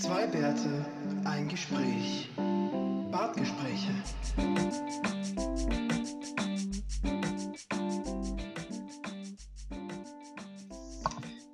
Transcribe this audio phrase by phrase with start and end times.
[0.00, 0.84] Zwei Bärte,
[1.24, 2.28] ein Gespräch.
[3.10, 3.92] Bartgespräche.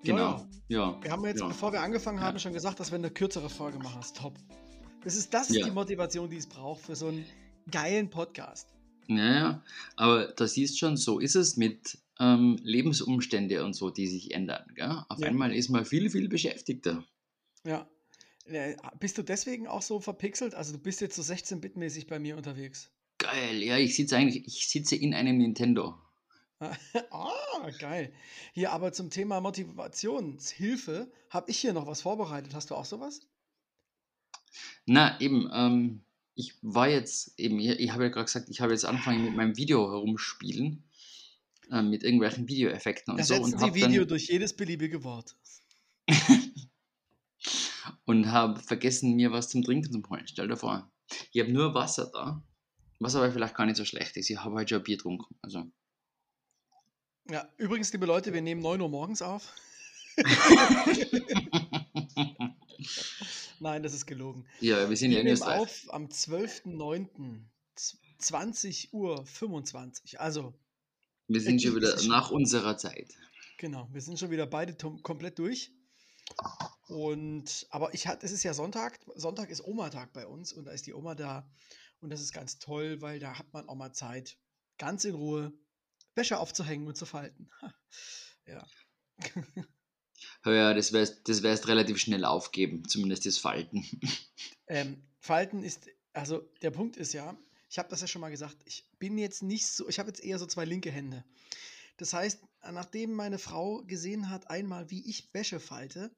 [0.04, 0.44] Genau.
[0.68, 0.98] Ja.
[1.02, 1.48] Wir haben jetzt, ja.
[1.48, 2.38] bevor wir angefangen haben, Ja.
[2.40, 3.96] schon gesagt, dass wir eine kürzere Folge machen.
[3.98, 4.34] Das ist top.
[5.04, 5.64] Das ist, das ist Ja.
[5.66, 7.24] die Motivation, die es braucht für so einen
[7.70, 8.68] geilen Podcast.
[9.08, 9.62] Ja, ja.
[9.96, 14.64] Aber da siehst schon, so ist es mit ähm, Lebensumstände und so, die sich ändern.
[14.74, 15.02] Gell?
[15.08, 15.26] Auf Ja.
[15.28, 17.04] einmal ist man viel, viel beschäftigter.
[17.64, 17.86] Ja.
[18.44, 20.54] Äh, Bist du deswegen auch so verpixelt?
[20.54, 22.90] Also du bist jetzt so 16-Bit-mäßig bei mir unterwegs.
[23.18, 25.96] Geil, ja, ich sitze eigentlich, ich sitze in einem Nintendo.
[27.10, 28.12] ah, geil.
[28.52, 32.54] Hier aber zum Thema Motivationshilfe habe ich hier noch was vorbereitet.
[32.54, 33.20] Hast du auch sowas?
[34.86, 38.72] Na, eben, ähm, ich war jetzt eben, ich, ich habe ja gerade gesagt, ich habe
[38.72, 40.84] jetzt angefangen mit meinem Video herumspielen,
[41.70, 45.36] ähm, mit irgendwelchen Videoeffekten und so Ersetzen und Sie Video dann durch jedes beliebige Wort.
[48.12, 50.26] und habe vergessen, mir was zum Trinken zu holen.
[50.26, 50.90] Stell dir vor,
[51.32, 52.42] ich habe nur Wasser da,
[53.00, 54.30] was aber vielleicht gar nicht so schlecht ist.
[54.30, 55.34] Ich habe heute schon ein Bier getrunken.
[55.42, 55.64] Also,
[57.30, 59.52] Ja, übrigens, liebe Leute, wir nehmen 9 Uhr morgens auf.
[63.60, 64.44] Nein, das ist gelogen.
[64.60, 67.40] ja, wir sind ja Wir in nehmen auf am 12.09.
[68.18, 70.20] 20 Uhr 25.
[70.20, 70.54] Also,
[71.28, 73.14] Wir sind schon wieder nach unserer Zeit.
[73.58, 75.72] genau, wir sind schon wieder beide komplett durch.
[76.88, 78.98] Und, aber ich hatte, es ist ja Sonntag.
[79.14, 81.48] Sonntag ist Oma-Tag bei uns und da ist die Oma da.
[82.00, 84.36] Und das ist ganz toll, weil da hat man auch mal Zeit,
[84.76, 85.52] ganz in Ruhe
[86.14, 87.50] Wäsche aufzuhängen und zu falten.
[88.46, 88.66] Ja.
[90.44, 93.84] Ja, das wirst das wirst relativ schnell aufgeben, zumindest das Falten.
[94.68, 97.36] Ähm, Falten ist, also der Punkt ist ja,
[97.68, 100.24] ich habe das ja schon mal gesagt, ich bin jetzt nicht so, ich habe jetzt
[100.24, 101.24] eher so zwei linke Hände.
[101.98, 102.40] Das heißt,
[102.70, 106.10] nachdem meine Frau gesehen hat, einmal wie ich Wäsche falte,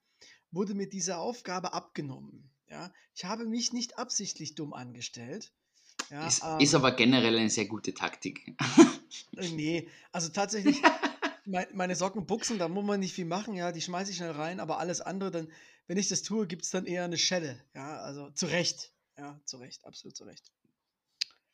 [0.55, 2.51] wurde mir diese Aufgabe abgenommen.
[2.69, 5.53] Ja, ich habe mich nicht absichtlich dumm angestellt.
[6.11, 8.55] Ja, Ist, ähm, ist aber generell eine sehr gute Taktik.
[9.37, 10.81] äh, nee, also tatsächlich,
[11.45, 14.33] mein, meine Socken buchsen, da muss man nicht viel machen, ja, die schmeiße ich schnell
[14.33, 15.53] rein, aber alles andere, dann,
[15.87, 17.63] wenn ich das tue, gibt es dann eher eine Schelle.
[17.75, 18.93] Ja, also zu Recht.
[19.17, 20.51] Ja, zu Recht, absolut zu Recht.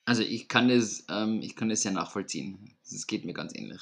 [0.07, 2.75] Also ich kann das, ähm, ich kann das sehr nachvollziehen.
[2.91, 3.81] Das geht mir ganz ähnlich.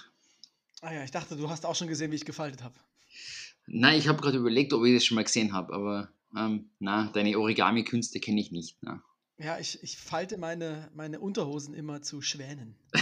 [0.81, 2.75] Ah ja, ich dachte, du hast auch schon gesehen, wie ich gefaltet habe.
[3.71, 7.11] Nein, ich habe gerade überlegt, ob ich das schon mal gesehen habe, aber ähm, na,
[7.13, 8.79] deine Origami-Künste kenne ich nicht.
[8.81, 9.03] Na.
[9.39, 12.77] Ja, ich, ich falte meine, meine Unterhosen immer zu Schwänen.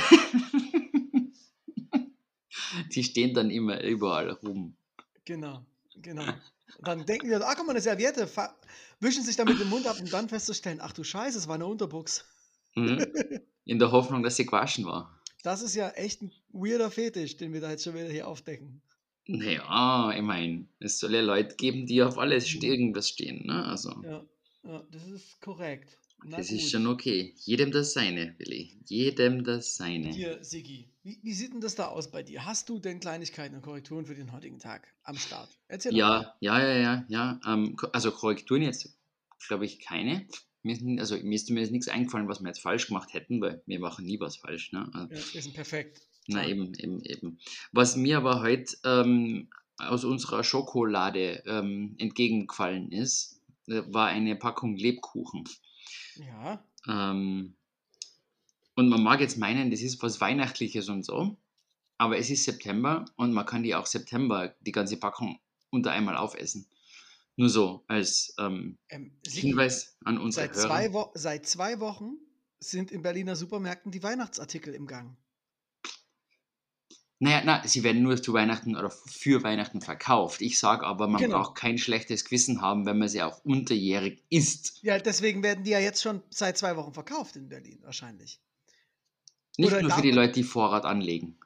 [2.92, 4.76] Die stehen dann immer überall rum.
[5.24, 6.26] Genau, genau.
[6.80, 8.28] Dann denken die, ah, guck mal, eine Serviette,
[9.00, 11.66] wischen sich damit den Mund ab, um dann festzustellen, ach du Scheiße, es war eine
[11.66, 12.24] Unterbuchs.
[12.74, 13.06] Mhm.
[13.64, 15.20] In der Hoffnung, dass sie gewaschen war.
[15.42, 18.82] Das ist ja echt ein weirder Fetisch, den wir da jetzt schon wieder hier aufdecken.
[19.28, 23.46] Naja, ich meine, es soll ja Leute geben, die auf alles ste- irgendwas stehen.
[23.46, 23.64] Ne?
[23.64, 24.24] Also, Ja,
[24.62, 25.98] ja das ist korrekt.
[26.24, 26.56] Na das gut.
[26.56, 27.34] ist schon okay.
[27.44, 28.78] Jedem das Seine, Willi.
[28.86, 30.08] Jedem das Seine.
[30.10, 32.44] Hier, Sigi, wie, wie sieht denn das da aus bei dir?
[32.46, 35.50] Hast du denn Kleinigkeiten und Korrekturen für den heutigen Tag am Start?
[35.68, 36.34] Erzähl doch mal.
[36.40, 37.40] Ja, ja, ja, ja, ja.
[37.46, 38.96] Ähm, also Korrekturen jetzt,
[39.46, 40.26] glaube ich, keine.
[40.62, 43.40] Mir ist, n- also mir ist zumindest nichts eingefallen, was wir jetzt falsch gemacht hätten,
[43.40, 44.72] weil wir machen nie was falsch.
[44.72, 44.88] Ne?
[44.92, 46.00] Also, Ja, wir sind perfekt.
[46.28, 47.38] Na eben, eben, eben.
[47.72, 49.48] Was mir aber heute ähm,
[49.78, 55.44] aus unserer Schokolade ähm, entgegengefallen ist, äh, war eine Packung Lebkuchen.
[56.16, 57.54] Ja, Ähm,
[58.74, 61.36] und man mag jetzt meinen, das ist was Weihnachtliches und so,
[61.98, 66.16] aber es ist September und man kann die auch September, die ganze Packung, unter einmal
[66.16, 66.66] aufessen.
[67.36, 70.66] Nur so als ähm, ähm, Hinweis an unsere Seit Hörer.
[70.66, 72.16] zwei, Wo seit zwei Wochen
[72.60, 75.16] sind in Berliner Supermärkten die Weihnachtsartikel im Gang.
[77.18, 80.42] Naja, na, sie werden nur zu Weihnachten oder für Weihnachten verkauft.
[80.42, 81.38] Ich sage aber, man Genau.
[81.42, 84.78] braucht kein schlechtes Gewissen haben, wenn man sie auch unterjährig isst.
[84.82, 88.38] Ja, deswegen werden die ja jetzt schon seit zwei Wochen verkauft in Berlin, wahrscheinlich.
[89.56, 91.38] Nicht Oder nur für die Leute, die Vorrat anlegen.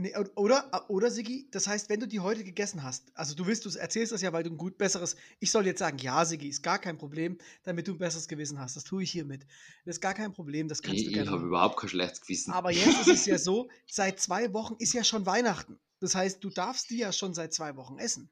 [0.00, 3.64] Nee, oder, oder Sigi, das heißt, wenn du die heute gegessen hast, also du willst,
[3.64, 6.46] du erzählst das ja, weil du ein gut besseres, ich soll jetzt sagen, ja, Sigi,
[6.48, 8.76] ist gar kein Problem, damit du ein besseres Gewissen hast.
[8.76, 9.44] Das tue ich hiermit.
[9.84, 11.48] Das ist gar kein Problem, das kannst Ich, du ich gerne habe machen.
[11.48, 12.52] überhaupt kein schlechtes Gewissen.
[12.52, 15.80] Aber jetzt ist es ja so, seit zwei Wochen ist ja schon Weihnachten.
[15.98, 18.30] Das heißt, du darfst die ja schon seit zwei Wochen essen.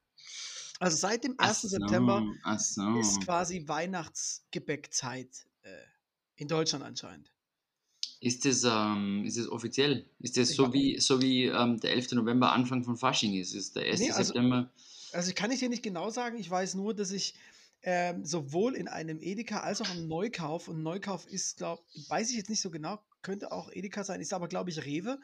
[0.78, 1.38] Also seit dem 1.
[1.38, 3.00] Ach September so, ach so.
[3.00, 5.70] ist quasi Weihnachtsgebäckzeit äh,
[6.36, 7.32] in Deutschland anscheinend.
[8.20, 10.06] Ist das, ähm, ist das offiziell?
[10.20, 12.12] Ist das so wie, so wie ähm, der 11.
[12.12, 13.54] November Anfang von Fasching ist?
[13.54, 14.00] Ist der 1.
[14.00, 14.70] Nee, also- September?
[15.12, 17.34] Also ich kann ich dir nicht genau sagen, ich weiß nur, dass ich
[17.82, 22.36] ähm, sowohl in einem Edeka als auch im Neukauf, und Neukauf ist, glaube weiß ich
[22.36, 25.20] jetzt nicht so genau, könnte auch Edeka sein, ist aber, glaube ich, Rewe,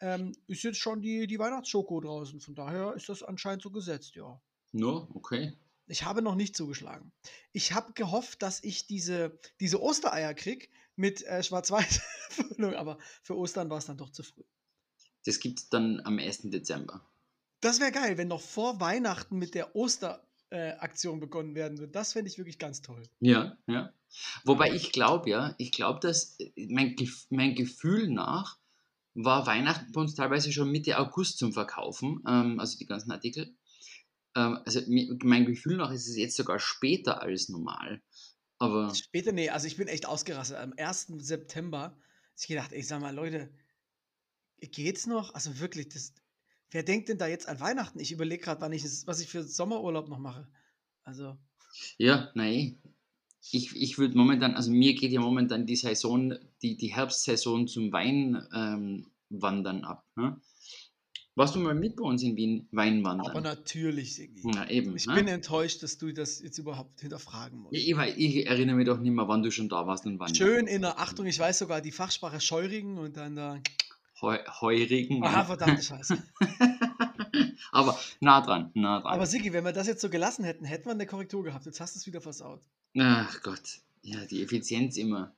[0.00, 2.40] ähm, ist jetzt schon die, die Weihnachtsschoko draußen.
[2.40, 4.40] Von daher ist das anscheinend so gesetzt, ja.
[4.72, 5.54] No, okay.
[5.86, 7.12] Ich habe noch nicht zugeschlagen.
[7.52, 13.70] Ich habe gehofft, dass ich diese, diese Ostereier krieg mit äh, Schwarz-Weiß-Füllung, aber für Ostern
[13.70, 14.42] war es dann doch zu früh.
[15.24, 16.42] Das gibt es dann am 1.
[16.50, 17.04] Dezember.
[17.60, 21.92] Das wäre geil, wenn noch vor Weihnachten mit der Osteraktion äh, begonnen werden würde.
[21.92, 23.02] Das fände ich wirklich ganz toll.
[23.20, 23.92] Ja, ja.
[24.44, 26.96] Wobei ich glaube, ja, ich glaube, dass äh, mein,
[27.30, 28.58] mein Gefühl nach
[29.14, 33.54] war Weihnachten bei uns teilweise schon Mitte August zum Verkaufen, ähm, also die ganzen Artikel.
[34.36, 38.02] Ähm, also mein Gefühl nach ist es jetzt sogar später als normal.
[38.58, 40.56] Aber später, nee, also ich bin echt ausgerastet.
[40.56, 41.08] Am 1.
[41.18, 41.96] September
[42.38, 43.50] ich gedacht, ich sag mal, Leute,
[44.60, 45.34] geht's noch?
[45.34, 46.14] Also wirklich, das,
[46.70, 47.98] wer denkt denn da jetzt an Weihnachten?
[47.98, 50.48] Ich überlege gerade, wann ich was ich für Sommerurlaub noch mache.
[51.02, 51.36] Also.
[51.98, 52.78] Ja, nein.
[53.52, 57.92] Ich, ich würde momentan, also mir geht ja momentan die Saison, die, die Herbstsaison zum
[57.92, 60.04] Wein ähm, wandern ab.
[60.16, 60.40] Ne?
[61.36, 63.26] Warst du mal mit bei uns in Wien Weinwandern?
[63.26, 64.40] Aber natürlich, Sigi.
[64.44, 64.96] Na eben.
[64.96, 65.16] Ich ne?
[65.16, 67.74] bin enttäuscht, dass du das jetzt überhaupt hinterfragen musst.
[67.74, 70.34] Ich, ich, erinnere mich doch nicht mehr, wann du schon da warst und wann.
[70.34, 73.60] Schön in der Achtung, ich weiß sogar die Fachsprache Scheurigen und dann da.
[74.22, 75.22] Heu, Heurigen.
[75.22, 76.16] Ah, verdammte Scheiße.
[77.72, 79.12] Aber nah dran, nah dran.
[79.12, 81.66] Aber Sigi, wenn wir das jetzt so gelassen hätten, hätten wir eine Korrektur gehabt.
[81.66, 82.62] Jetzt hast du es wieder versaut.
[82.98, 83.80] Ach Gott.
[84.00, 85.34] Ja, die Effizienz immer.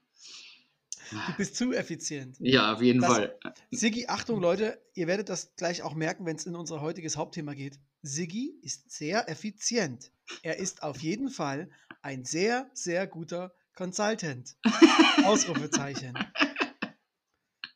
[1.10, 2.36] Du bist zu effizient.
[2.40, 3.38] Ja, auf jeden Das- Fall.
[3.70, 7.54] Siggi, Achtung Leute, ihr werdet das gleich auch merken, wenn es in unser heutiges Hauptthema
[7.54, 7.78] geht.
[8.02, 10.12] Siggi ist sehr effizient.
[10.42, 11.70] Er ist auf jeden Fall
[12.02, 14.56] ein sehr, sehr guter Consultant.
[15.24, 16.14] Ausrufezeichen.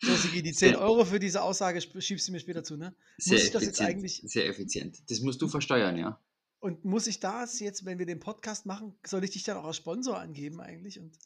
[0.01, 2.95] So, Siggi, die 10 Sehr- Euro für diese Aussage schiebst du mir später zu, ne?
[3.19, 3.89] Sehr Muss ich das jetzt effizient.
[3.89, 4.99] eigentlich- Sehr effizient.
[5.11, 6.21] Das musst du versteuern, ja.
[6.59, 9.65] Und muss ich das jetzt, wenn wir den Podcast machen, soll ich dich dann auch
[9.65, 10.99] als Sponsor angeben eigentlich?
[11.01, 11.17] Und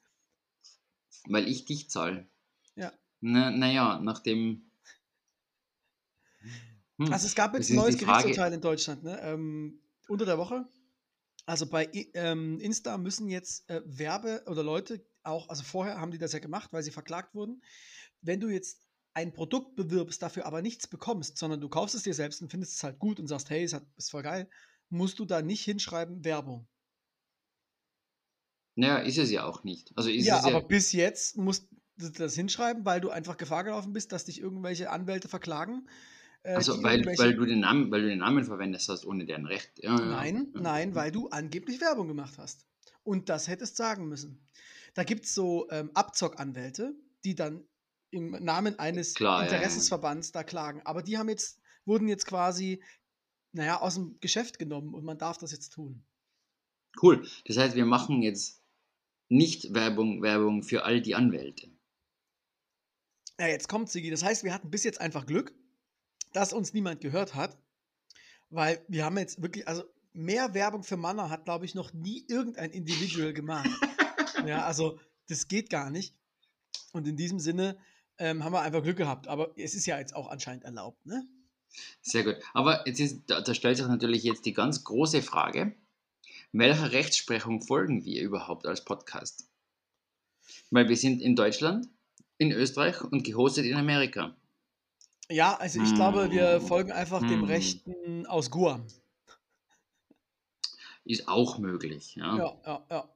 [1.26, 2.28] Weil ich dich zahle.
[2.74, 2.92] Ja.
[3.20, 4.70] Na, naja, nachdem.
[6.98, 9.20] Hm, Also es gab jetzt ein neues Gerichtsurteil in Deutschland, ne?
[9.22, 10.66] ähm, unter der Woche.
[11.44, 16.18] Also bei ähm, Insta müssen jetzt äh, Werbe oder Leute auch, also vorher haben die
[16.18, 17.62] das ja gemacht, weil sie verklagt wurden.
[18.20, 18.82] Wenn du jetzt
[19.14, 22.74] ein Produkt bewirbst, dafür aber nichts bekommst, sondern du kaufst es dir selbst und findest
[22.74, 24.48] es halt gut und sagst, hey, es hat, ist voll geil,
[24.88, 26.68] musst du da nicht hinschreiben Werbung.
[28.76, 29.92] Naja, ist es ja auch nicht.
[29.96, 30.54] Also ist ja, es ja.
[30.54, 34.40] aber bis jetzt musst du das hinschreiben, weil du einfach Gefahr gelaufen bist, dass dich
[34.40, 35.88] irgendwelche Anwälte verklagen.
[36.42, 39.46] äh, Also weil, weil, du den Namen, weil du den Namen verwendest hast, ohne deren
[39.46, 39.72] Recht.
[39.82, 40.04] Ja, ja.
[40.04, 40.60] Nein, Ja.
[40.60, 42.66] nein, weil du angeblich Werbung gemacht hast.
[43.02, 44.46] Und das hättest sagen müssen.
[44.94, 46.94] Da gibt es so ähm, Abzockanwälte,
[47.24, 47.64] die dann
[48.10, 49.54] im Namen eines Klar, ja, ja.
[49.56, 50.82] Interessensverbands da klagen.
[50.84, 52.82] Aber die haben jetzt, wurden jetzt quasi,
[53.52, 56.04] naja, aus dem Geschäft genommen und man darf das jetzt tun.
[57.00, 57.26] Cool.
[57.46, 58.62] Das heißt, wir machen jetzt
[59.28, 61.68] nicht Werbung, Werbung für all die Anwälte.
[63.38, 64.10] Ja, jetzt kommt Sigi.
[64.10, 65.54] Das heißt, wir hatten bis jetzt einfach Glück,
[66.32, 67.58] dass uns niemand gehört hat,
[68.50, 72.24] weil wir haben jetzt wirklich, also mehr Werbung für Manner hat, glaube ich, noch nie
[72.28, 73.68] irgendein Individual gemacht.
[74.46, 74.98] ja, also
[75.28, 76.14] das geht gar nicht.
[76.92, 77.78] Und in diesem Sinne
[78.18, 79.28] ähm, haben wir einfach Glück gehabt.
[79.28, 81.28] Aber es ist ja jetzt auch anscheinend erlaubt, ne?
[82.00, 82.36] Sehr gut.
[82.54, 85.74] Aber jetzt ist, da, da stellt sich natürlich jetzt die ganz große Frage,
[86.58, 89.48] welcher Rechtsprechung folgen wir überhaupt als Podcast?
[90.70, 91.88] Weil wir sind in Deutschland,
[92.38, 94.36] in Österreich und gehostet in Amerika.
[95.28, 96.66] Ja, also ich glaube, wir Hm.
[96.66, 97.44] folgen einfach dem Hm.
[97.44, 98.86] Rechten aus Guam.
[101.04, 102.14] Ist auch möglich.
[102.16, 102.36] Ja.
[102.36, 103.08] Ja, ja, ja.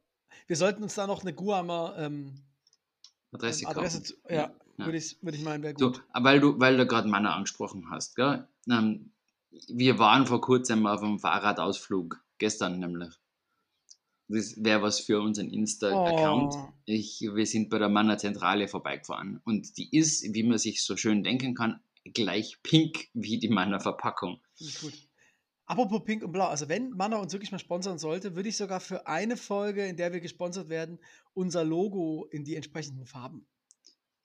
[0.46, 2.35] Wir sollten uns da noch eine Guamer ähm,
[3.32, 4.04] Adresse, ähm, Adresse kaufen.
[4.06, 6.02] zu, ja, würde ich, würd ich meinen, wäre So, gut.
[6.12, 8.47] weil du, weil du gerade Männer angesprochen hast, gell?
[8.68, 9.12] Ähm,
[9.68, 13.19] wir waren vor kurzem auf einem Fahrradausflug, gestern nämlich.
[14.32, 16.54] Das wäre was für unseren Insta-Account.
[16.54, 16.68] Oh.
[16.84, 21.25] Ich, wir sind bei der Mannerzentrale vorbeigefahren und die ist, wie man sich so schön
[21.25, 21.80] denken kann,
[22.14, 24.40] gleich pink wie die Manner-Verpackung.
[24.54, 24.92] Finde ich gut.
[25.66, 28.80] Apropos Pink und Blau, also wenn Manner uns wirklich mal sponsern sollte, würde ich sogar
[28.80, 30.99] für eine Folge, in der wir gesponsert werden,
[31.32, 33.46] unser Logo in die entsprechenden Farben.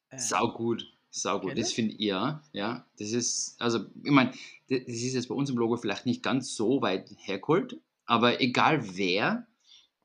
[0.10, 1.56] äh, Sau gut, sau gut.
[1.56, 2.42] Das finde ich ja.
[2.52, 4.32] Ja, das ist, also, ich meine,
[4.70, 8.98] das ist jetzt bei uns im Logo vielleicht nicht ganz so weit hergeholt, aber egal
[8.98, 9.48] wer,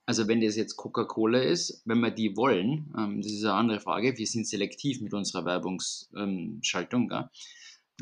[0.07, 3.80] also wenn das jetzt Coca-Cola ist, wenn wir die wollen, ähm, das ist eine andere
[3.80, 4.16] Frage.
[4.19, 7.11] Wir sind selektiv mit unserer Werbungsschaltung?
[7.12, 7.30] Aber,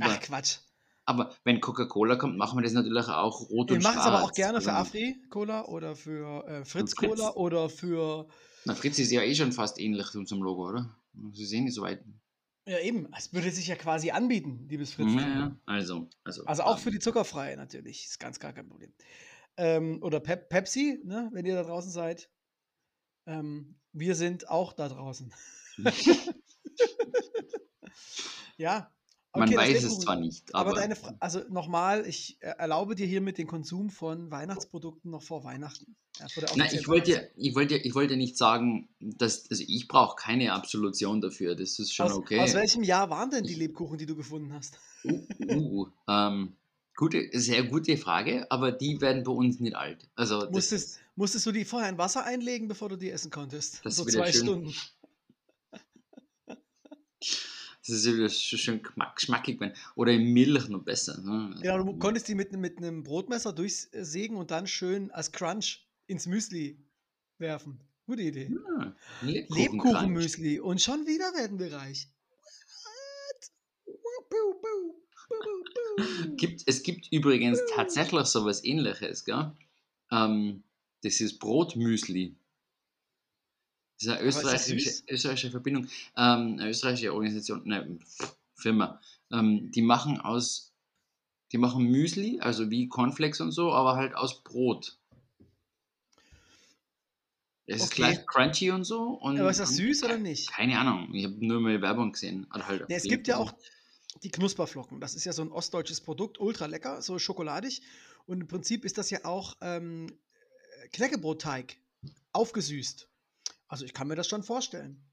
[0.00, 0.58] Ach Quatsch.
[1.04, 4.06] aber wenn Coca-Cola kommt, machen wir das natürlich auch rot Wir und machen es schwarz.
[4.06, 4.76] aber auch gerne für Ja.
[4.78, 7.20] Afri Cola oder für äh, Fritz, Fritz.
[7.34, 8.28] Oder für.
[8.64, 10.96] Na, Fritz ist ja eh schon fast ähnlich zu unserem Logo, oder?
[11.32, 12.04] Sie sehen nicht so weit.
[12.66, 13.08] Ja, eben.
[13.16, 15.12] Es würde sich ja quasi anbieten, liebes Fritz.
[15.14, 15.56] Ja, ja.
[15.64, 18.04] Also, also, Also auch für die zuckerfreie natürlich.
[18.06, 18.92] Ist ganz gar kein Problem.
[19.58, 22.30] Ähm, oder Pep Pepsi, ne, wenn ihr da draußen seid.
[23.26, 25.34] Ähm, wir sind auch da draußen.
[28.56, 28.90] ja,
[29.34, 32.54] Man Okay, das weiß es zwar nicht, Aber aber deine, Fra- also nochmal, ich äh,
[32.58, 35.96] erlaube dir hiermit den Konsum von Weihnachtsprodukten noch vor Weihnachten.
[36.18, 40.52] Ja, Nein, ich wollte, ich wollte, ich wollte nicht sagen, dass also ich brauche keine
[40.52, 41.54] Absolution dafür.
[41.54, 42.40] Das ist schon aus, okay.
[42.40, 44.78] aus welchem Jahr waren denn die Lebkuchen, die du gefunden hast?
[45.04, 46.56] Uh, uh, ähm,
[46.98, 50.10] gute, sehr gute Frage, aber die werden bei uns nicht alt.
[50.16, 53.80] Also das, Musstest, musstest du die vorher in Wasser einlegen, bevor du die essen konntest?
[53.84, 54.42] Das so ist wieder zwei schön.
[54.42, 54.74] Stunden.
[57.26, 59.60] das ist wieder sch- schön geschmack, geschmackig.
[59.94, 61.20] Oder in Milch noch besser.
[61.22, 61.54] Ne?
[61.62, 66.26] Genau, du konntest die mit, mit einem Brotmesser durchsägen und dann schön als Crunch ins
[66.26, 66.84] Müsli
[67.38, 67.80] werfen.
[68.06, 68.50] Gute Idee.
[68.50, 68.96] Ja.
[69.22, 72.08] Lebkuchenmüsli und schon wieder werden wir reich.
[72.26, 73.50] What?
[73.84, 75.07] Bup, bup, bup.
[76.36, 79.52] Gibt, es gibt übrigens tatsächlich sowas ähnliches, gell?
[80.10, 80.62] Ähm,
[81.02, 82.34] das ist Brotmüsli.
[83.96, 85.04] Das ist eine ist österreichische, süß?
[85.08, 85.84] österreichische Verbindung,
[86.16, 87.98] ähm, eine österreichische Organisation, ne,
[88.54, 89.00] Firma.
[89.32, 90.72] Ähm, die machen aus,
[91.52, 94.98] die machen Müsli, also wie Cornflakes und so, aber halt aus Brot.
[97.66, 97.96] Es ist Okay.
[97.96, 99.02] gleich crunchy und so.
[99.02, 100.50] Und, Aber ist das und süß oder nicht?
[100.50, 102.46] Keine Ahnung, ich habe nur mal Werbung gesehen.
[102.50, 103.52] Halt Ja, es gibt ja auch
[104.22, 105.00] die Knusperflocken.
[105.00, 107.82] Das ist ja so ein ostdeutsches Produkt, ultra lecker, so schokoladig.
[108.26, 110.18] Und im Prinzip ist das ja auch ähm,
[110.92, 111.76] Knäckebrotteig,
[112.32, 113.08] aufgesüßt.
[113.68, 115.04] Also ich kann mir das schon vorstellen.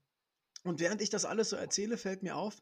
[0.62, 2.60] Und während ich das alles so erzähle, fällt mir auf,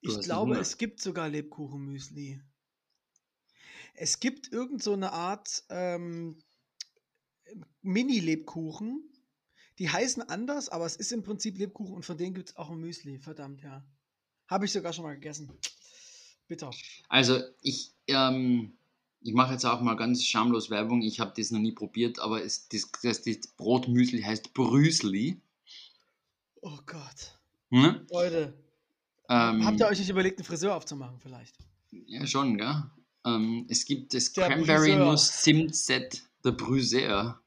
[0.00, 2.42] ich glaube, es gibt sogar Lebkuchenmüsli.
[3.94, 6.38] Es gibt irgend so eine Art ähm,
[7.82, 9.10] Mini-Lebkuchen.
[9.78, 12.70] Die heißen anders, aber es ist im Prinzip Lebkuchen und von denen gibt es auch
[12.70, 13.18] ein Müsli.
[13.18, 13.84] Verdammt, ja.
[14.46, 15.50] Habe ich sogar schon mal gegessen.
[16.46, 16.70] Bitter.
[17.08, 18.72] Also ich, ähm,
[19.20, 21.02] ich mache jetzt auch mal ganz schamlos Werbung.
[21.02, 25.40] Ich habe das noch nie probiert, aber es, das, das, das Brotmüsli heißt Brüsli.
[26.60, 27.38] Oh Gott.
[27.70, 28.06] Hm?
[28.10, 28.54] Leute,
[29.28, 31.56] Ähm, habt ihr euch nicht überlegt, einen Friseur aufzumachen vielleicht?
[31.90, 32.82] Ja, schon, gell?
[33.24, 34.96] Ähm, es gibt das Der Cranberry.
[34.96, 37.40] Nuss Zimt Set, der Brüseur.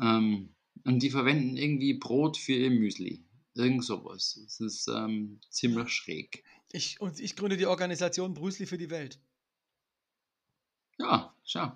[0.00, 0.54] Ähm,
[0.84, 3.24] und die verwenden irgendwie Brot für ihr Müsli.
[3.54, 4.38] Irgend sowas.
[4.44, 6.44] Das ist ähm, ziemlich schräg.
[6.72, 9.18] Ich, und ich gründe die Organisation Brüsli für die Welt.
[10.98, 11.72] Ja, schau.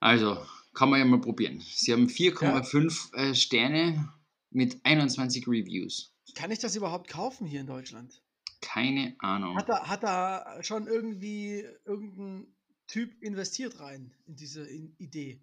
[0.00, 0.44] Also,
[0.74, 1.60] kann man ja mal probieren.
[1.60, 4.12] Sie haben 4,5 äh, Sterne
[4.50, 6.14] mit 21 Reviews.
[6.34, 8.22] Kann ich das überhaupt kaufen hier in Deutschland?
[8.60, 9.56] Keine Ahnung.
[9.56, 12.46] Hat da, hat da schon irgendwie irgendein
[12.86, 15.40] Typ investiert rein in diese in Idee?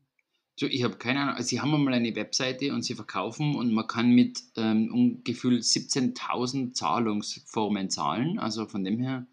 [0.57, 1.35] So, ich habe keine Ahnung.
[1.35, 5.51] Also sie haben einmal eine Webseite und sie verkaufen und man kann mit ähm, ungefähr
[5.51, 8.39] 17.000 Zahlungsformen zahlen.
[8.39, 9.27] Also von dem her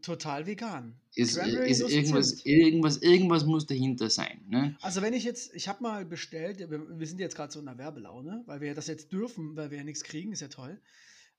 [0.00, 0.94] Total vegan.
[1.14, 4.40] ist, Cranberry ist irgendwas, irgendwas, irgendwas muss dahinter sein.
[4.48, 4.76] Ne?
[4.80, 7.66] Also wenn ich jetzt, ich habe mal bestellt, wir, wir sind jetzt gerade so in
[7.66, 10.48] der Werbelaune, weil wir ja das jetzt dürfen, weil wir ja nichts kriegen, ist ja
[10.48, 10.80] toll.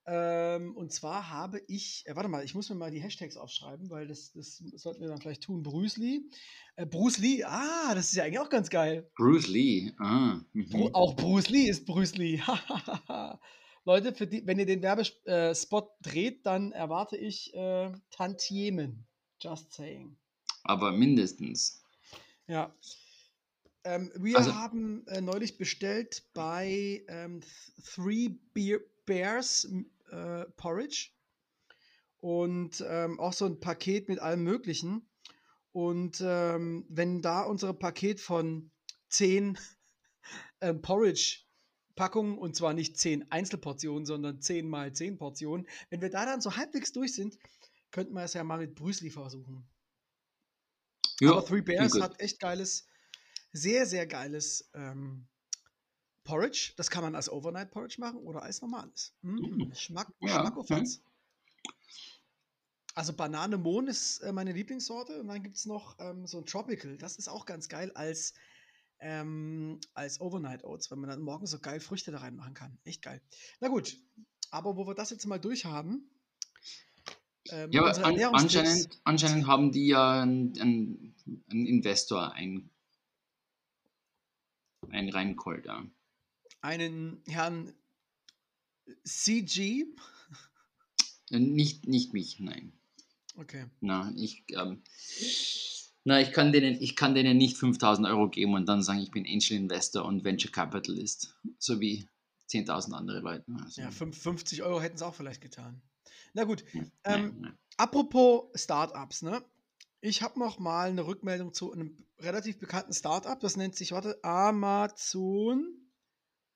[0.06, 3.90] Ähm, und zwar habe ich, äh, warte mal, ich muss mir mal die Hashtags aufschreiben,
[3.90, 5.64] weil das, das sollten wir dann vielleicht tun.
[5.64, 6.22] Bruce Lee.
[6.76, 9.10] Äh, Bruce Lee, ah, das ist ja eigentlich auch ganz geil.
[9.16, 9.94] Bruce Lee.
[10.00, 10.70] Ah, mhm.
[10.70, 12.42] Bru auch Bruce Lee ist Bruce Lee.
[13.86, 19.06] Leute, für die, wenn ihr den Werbespot dreht, dann erwarte ich äh, Tantiemen.
[19.42, 20.18] Just saying.
[20.64, 21.84] Aber mindestens.
[22.48, 22.74] Ja.
[23.86, 29.68] Ähm, wir Also- haben äh, neulich bestellt bei ähm, Th- Three Beer Bears
[30.10, 31.10] äh, Porridge
[32.20, 35.10] und ähm, auch so ein Paket mit allem Möglichen.
[35.72, 38.72] Und ähm, wenn da unser Paket von
[39.10, 39.58] 10
[40.62, 46.26] ähm, Porridge-Packungen, und zwar nicht 10 Einzelportionen, sondern 10 mal 10 Portionen, wenn wir da
[46.26, 47.38] dann so halbwegs durch sind,
[47.92, 49.68] könnten wir es ja mal mit Brüsli versuchen.
[51.22, 52.88] Aber Three Bears hat echt geiles,
[53.52, 55.28] sehr, sehr geiles ähm,
[56.24, 56.74] Porridge.
[56.78, 59.14] Das kann man als Overnight Porridge machen oder als normales.
[59.22, 59.36] Mm,
[59.68, 59.74] Mm.
[59.76, 61.02] Schmack, Ja, Schmackofatz.
[62.96, 66.46] Also Banane Mohn ist äh, meine Lieblingssorte und dann gibt es noch ähm, so ein
[66.46, 66.98] Tropical.
[66.98, 68.34] Das ist auch ganz geil als,
[69.00, 72.78] ähm, als Overnight Oats, weil man dann morgens so geil Früchte da reinmachen kann.
[72.84, 73.20] Echt geil.
[73.60, 73.98] Na gut,
[74.52, 76.08] aber wo wir das jetzt mal durchhaben.
[77.50, 81.16] Ähm, Ja, aber an, anscheinend, anscheinend haben die ja einen, einen,
[81.50, 82.70] einen Investor ein,
[84.92, 85.66] ein reingeholt.
[85.66, 85.84] Ja.
[86.64, 87.74] Einen Herrn
[89.04, 89.86] CG.
[91.30, 92.74] Nicht, nicht mich, nein.
[93.38, 93.66] Okay.
[93.82, 94.82] Na, ich, ähm,
[96.04, 99.12] na, ich kann denen, ich kann denen nicht 5000 Euro geben und dann sagen, ich
[99.12, 102.08] bin Angel Investor und Venture Capitalist, so wie
[102.50, 103.46] 10.000 andere Leute.
[103.64, 105.82] Also, Ja, fünf- 50 Euro hätten es auch vielleicht getan.
[106.34, 107.58] Na gut, nein, ähm, nein.
[107.78, 109.44] apropos Startups, ne?
[110.02, 114.24] Ich habe noch mal eine Rückmeldung zu einem relativ bekannten Startup, das nennt sich, warte,
[114.24, 115.80] Amazon.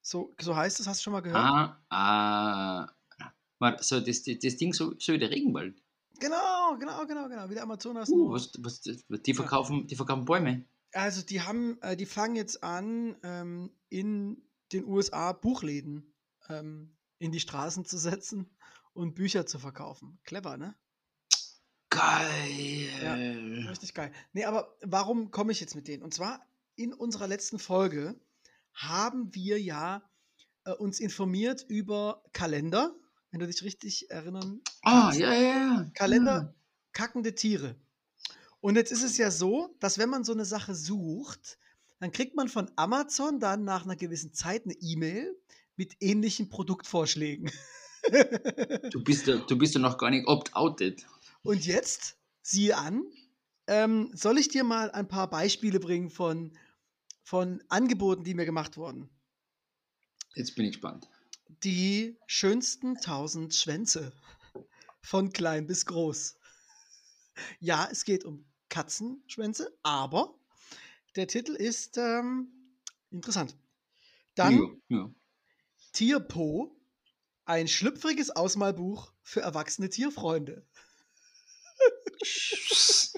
[0.01, 1.43] So, so heißt es, hast du schon mal gehört?
[1.43, 2.87] Ah, ah,
[3.59, 5.81] War so das, das, das Ding so, so wie der Regenwald.
[6.19, 7.49] Genau, genau, genau, genau.
[7.49, 8.09] Wie der Amazonas.
[8.09, 10.65] Uh, was, was, die, verkaufen, die verkaufen Bäume.
[10.93, 16.13] Also die haben, äh, die fangen jetzt an, ähm, in den USA Buchläden
[16.49, 18.49] ähm, in die Straßen zu setzen
[18.93, 20.19] und Bücher zu verkaufen.
[20.23, 20.75] Clever, ne?
[21.89, 23.65] Geil.
[23.69, 24.11] Richtig geil.
[24.33, 26.03] Nee, aber warum komme ich jetzt mit denen?
[26.03, 28.19] Und zwar in unserer letzten Folge
[28.77, 30.03] haben wir ja
[30.63, 32.95] äh, uns informiert über Kalender,
[33.31, 35.91] wenn du dich richtig erinnern Ah, ja, ja, ja.
[35.93, 36.53] Kalender
[36.93, 37.75] kackende Tiere.
[38.59, 41.57] Und jetzt ist es ja so, dass wenn man so eine Sache sucht,
[41.99, 45.35] dann kriegt man von Amazon dann nach einer gewissen Zeit eine E-Mail
[45.75, 47.51] mit ähnlichen Produktvorschlägen.
[48.91, 51.05] Du bist ja, du bist ja noch gar nicht opt-outed.
[51.43, 53.03] Und jetzt, siehe an,
[53.65, 56.57] ähm, soll ich dir mal ein paar Beispiele bringen von,
[57.27, 59.09] von Angeboten, die mir gemacht wurden.
[60.33, 61.09] Jetzt bin ich gespannt.
[61.61, 64.13] Die schönsten 1000 Schwänze.
[65.01, 66.37] Von klein bis groß.
[67.59, 70.39] Ja, es geht um Katzenschwänze, aber
[71.17, 72.47] der Titel ist ähm,
[73.11, 73.57] interessant.
[74.35, 75.13] Dann Ja, ja.
[75.91, 76.79] Tierpo,
[77.43, 80.65] ein schlüpfriges Ausmalbuch für erwachsene Tierfreunde.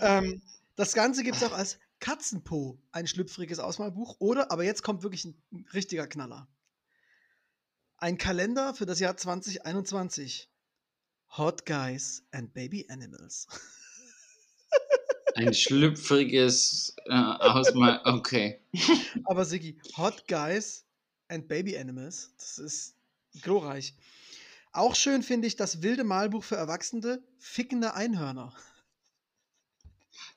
[0.00, 0.40] Ähm,
[0.78, 4.14] das Ganze gibt es auch als Katzenpo, ein schlüpfriges Ausmalbuch.
[4.20, 5.42] Oder, aber jetzt kommt wirklich ein,
[5.74, 6.46] richtiger Knaller.
[7.96, 10.48] Ein Kalender für das Jahr 2021.
[11.36, 13.48] Hot Guys and Baby Animals.
[15.34, 18.00] Ein schlüpfriges äh, Ausmal.
[18.04, 18.60] Okay.
[19.24, 20.84] Aber Siggi, Hot Guys
[21.26, 22.94] and Baby Animals, das ist
[23.42, 23.96] glorreich.
[24.70, 28.54] Auch schön finde ich das wilde Malbuch für Erwachsene, Fickende Einhörner.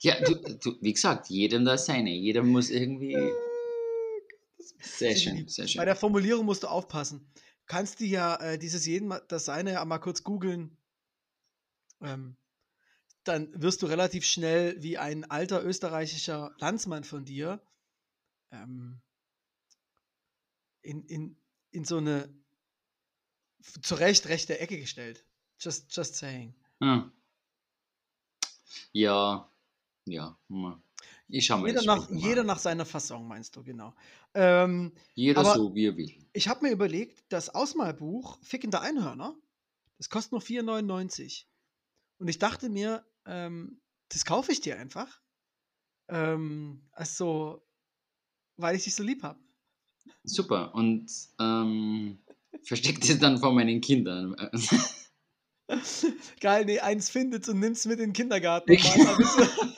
[0.04, 2.10] Ja, du, du, wie gesagt, jedem das seine.
[2.10, 3.16] Jeder muss irgendwie.
[4.80, 5.86] Sehr Siggi, schön, sehr Bei schön.
[5.86, 7.32] der Formulierung musst du aufpassen.
[7.68, 10.76] Kannst du ja äh, dieses jeden das seine ja mal kurz googeln.
[12.02, 12.36] Ähm,
[13.24, 17.62] dann wirst du relativ schnell wie ein alter österreichischer Landsmann von dir
[18.52, 19.00] ähm,
[20.82, 21.38] in, in,
[21.70, 22.34] in so eine
[23.84, 25.24] zu Recht rechte Ecke gestellt.
[25.60, 26.56] Just, just saying.
[26.80, 27.12] Hm.
[28.94, 29.51] Ja,
[30.06, 30.38] ja.
[30.50, 30.82] hm.
[31.28, 31.66] Ich mal.
[31.68, 33.96] Jeder nach, jeder nach seiner Fassung, meinst du, genau.
[34.34, 36.14] Ähm, jeder so, wie er will.
[36.34, 39.36] ich habe mir überlegt, das Ausmalbuch Fickende Einhörner,
[39.98, 41.46] das kostet nur 4,99.
[42.20, 45.22] Und ich dachte mir, ähm, das kaufe ich dir einfach.
[46.10, 47.66] Ähm, also,
[48.58, 49.40] weil ich dich so lieb habe.
[50.24, 50.76] Super.
[50.76, 51.10] Und
[51.40, 52.20] ähm,
[52.64, 54.36] versteckt es dann vor meinen Kindern.
[56.42, 58.70] Geil, nee, eins findet und nimmt's mit in den Kindergarten.
[58.72, 59.76] und malt ein bisschen-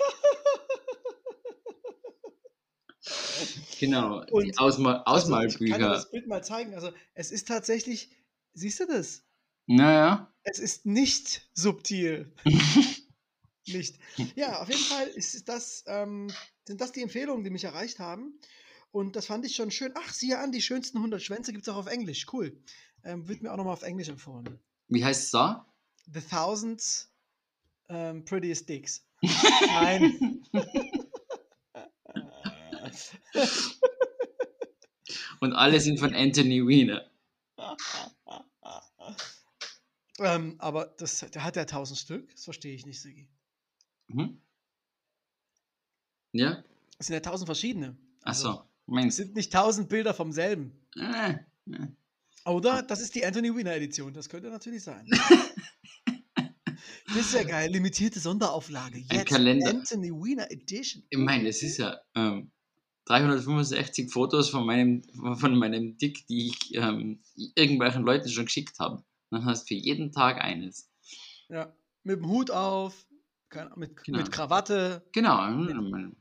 [3.85, 4.23] genau.
[4.31, 5.79] Und- die Ausmal Also, ich kann dir Ausmalbücher.
[5.89, 6.73] das Bild mal zeigen.
[6.75, 8.09] Also, es ist tatsächlich,
[8.53, 9.23] siehst du das?
[9.65, 10.29] naja.
[10.45, 12.33] Es ist nicht subtil.
[13.65, 13.97] nicht.
[14.35, 16.29] Ja, auf jeden Fall ist das, ähm,
[16.67, 18.37] sind das die Empfehlungen, die mich erreicht haben.
[18.91, 19.93] Und das fand ich schon schön.
[19.95, 22.25] Ach, siehe an, die schönsten 100 Schwänze gibt es auch auf Englisch.
[22.33, 22.61] Cool.
[23.05, 24.59] Ähm, wird mir auch nochmal auf Englisch empfohlen.
[24.89, 25.65] Wie heißt es da?
[26.13, 27.07] The Thousand
[27.87, 29.05] ähm, Prettiest Dicks.
[29.67, 30.43] Nein.
[35.43, 37.05] Und alle sind von Anthony Weiner.
[40.19, 42.31] ähm, aber das, der hat ja 1000 Stück.
[42.31, 43.27] Das verstehe ich nicht, Sigi.
[44.07, 44.41] Mhm.
[46.31, 46.63] Ja?
[46.97, 47.97] Es sind ja 1000 verschiedene.
[48.21, 48.61] Also, Achso.
[48.61, 50.79] Es Meinst sind nicht 1000 Bilder vom selben.
[50.95, 51.33] äh,
[51.69, 51.87] äh.
[52.45, 54.13] Oder das ist die Anthony Weiner Edition.
[54.13, 55.05] Das könnte natürlich sein.
[57.07, 57.69] das ist ja geil.
[57.69, 58.99] Limitierte Sonderauflage.
[59.11, 59.71] Jetzt Kalender.
[59.71, 61.03] Anthony Weiner Edition.
[61.09, 62.52] Ich meine, es ist ja ähm,
[63.05, 65.03] 365 Fotos von meinem,
[65.37, 67.19] von meinem Dick, die ich ähm,
[67.55, 69.03] irgendwelchen Leuten schon geschickt habe.
[69.29, 70.89] Dann hast du für jeden Tag eines.
[71.49, 71.73] Ja.
[72.03, 73.05] Mit dem Hut auf,
[73.75, 74.17] mit, Genau.
[74.17, 75.03] mit Krawatte.
[75.11, 75.49] Genau.
[75.51, 76.15] Mit,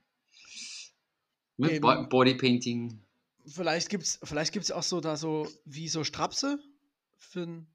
[1.56, 1.80] mit.
[1.80, 3.00] Bo Bodypainting.
[3.46, 6.58] Vielleicht gibt es vielleicht gibt's auch so da so wie so Strapse
[7.18, 7.66] für ein,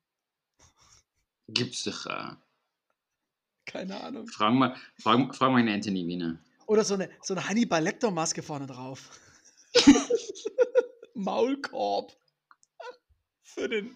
[1.50, 2.06] Gibt's doch.
[2.06, 2.36] Äh,
[3.66, 4.28] keine Ahnung.
[4.28, 6.40] frag, mal, frag, frag mal den Anthony Wiener.
[6.68, 9.10] Oder so eine, so eine Hannibal Lecter Maske vorne drauf.
[11.16, 12.16] Maulkorb.
[13.42, 13.96] für, den,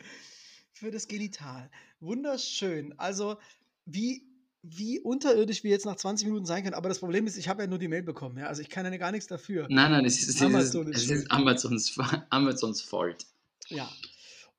[0.73, 1.69] für das Genital.
[1.99, 2.97] Wunderschön.
[2.97, 3.37] Also,
[3.85, 4.25] wie,
[4.63, 6.73] wie unterirdisch wir jetzt nach 20 Minuten sein können.
[6.73, 8.37] Aber das Problem ist, ich habe ja nur die Mail bekommen.
[8.37, 8.47] Ja?
[8.47, 9.67] Also, ich kann ja gar nichts dafür.
[9.69, 13.25] Nein, nein, es ist, es ist, Amazon ist es ist Amazons, Amazons Fault.
[13.67, 13.91] Ja.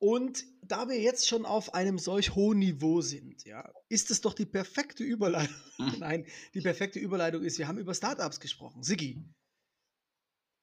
[0.02, 4.34] Und da wir jetzt schon auf einem solch hohen Niveau sind, ja, ist es doch
[4.34, 5.54] die perfekte Überleitung.
[6.00, 8.82] Nein, die perfekte Überleitung ist, wir haben über Startups gesprochen.
[8.82, 9.22] Siggi,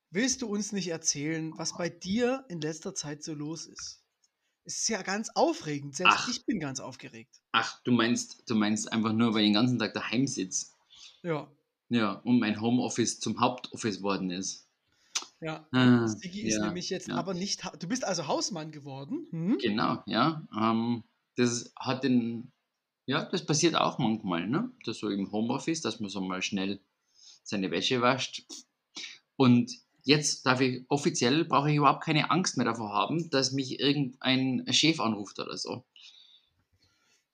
[0.09, 4.03] willst du uns nicht erzählen, was bei dir in letzter Zeit so los ist?
[4.65, 5.95] es ist ja ganz aufregend.
[5.95, 6.27] Selbst Ach.
[6.27, 7.41] ich bin ganz aufgeregt.
[7.53, 10.67] Ach, du meinst, du meinst einfach nur, weil ich den ganzen Tag daheim sitze.
[11.23, 11.49] Ja,
[11.87, 14.68] Ja, und mein Homeoffice zum Hauptoffice worden ist.
[15.41, 15.67] Ja.
[15.71, 17.15] Ah, Sigi ist ja, nämlich jetzt ja.
[17.15, 17.61] aber nicht.
[17.81, 19.27] Du bist also Hausmann geworden.
[19.31, 19.57] Hm?
[19.59, 20.47] Genau, ja.
[20.55, 21.03] Ähm,
[21.35, 22.51] das hat den,
[23.05, 24.71] ja, das passiert auch manchmal, ne?
[24.85, 26.79] Das so im Homeoffice, dass man so mal schnell
[27.43, 28.43] seine Wäsche wascht.
[29.37, 29.71] Und
[30.03, 34.65] jetzt darf ich offiziell brauche ich überhaupt keine Angst mehr davor haben, dass mich irgendein
[34.71, 35.85] Chef anruft oder so.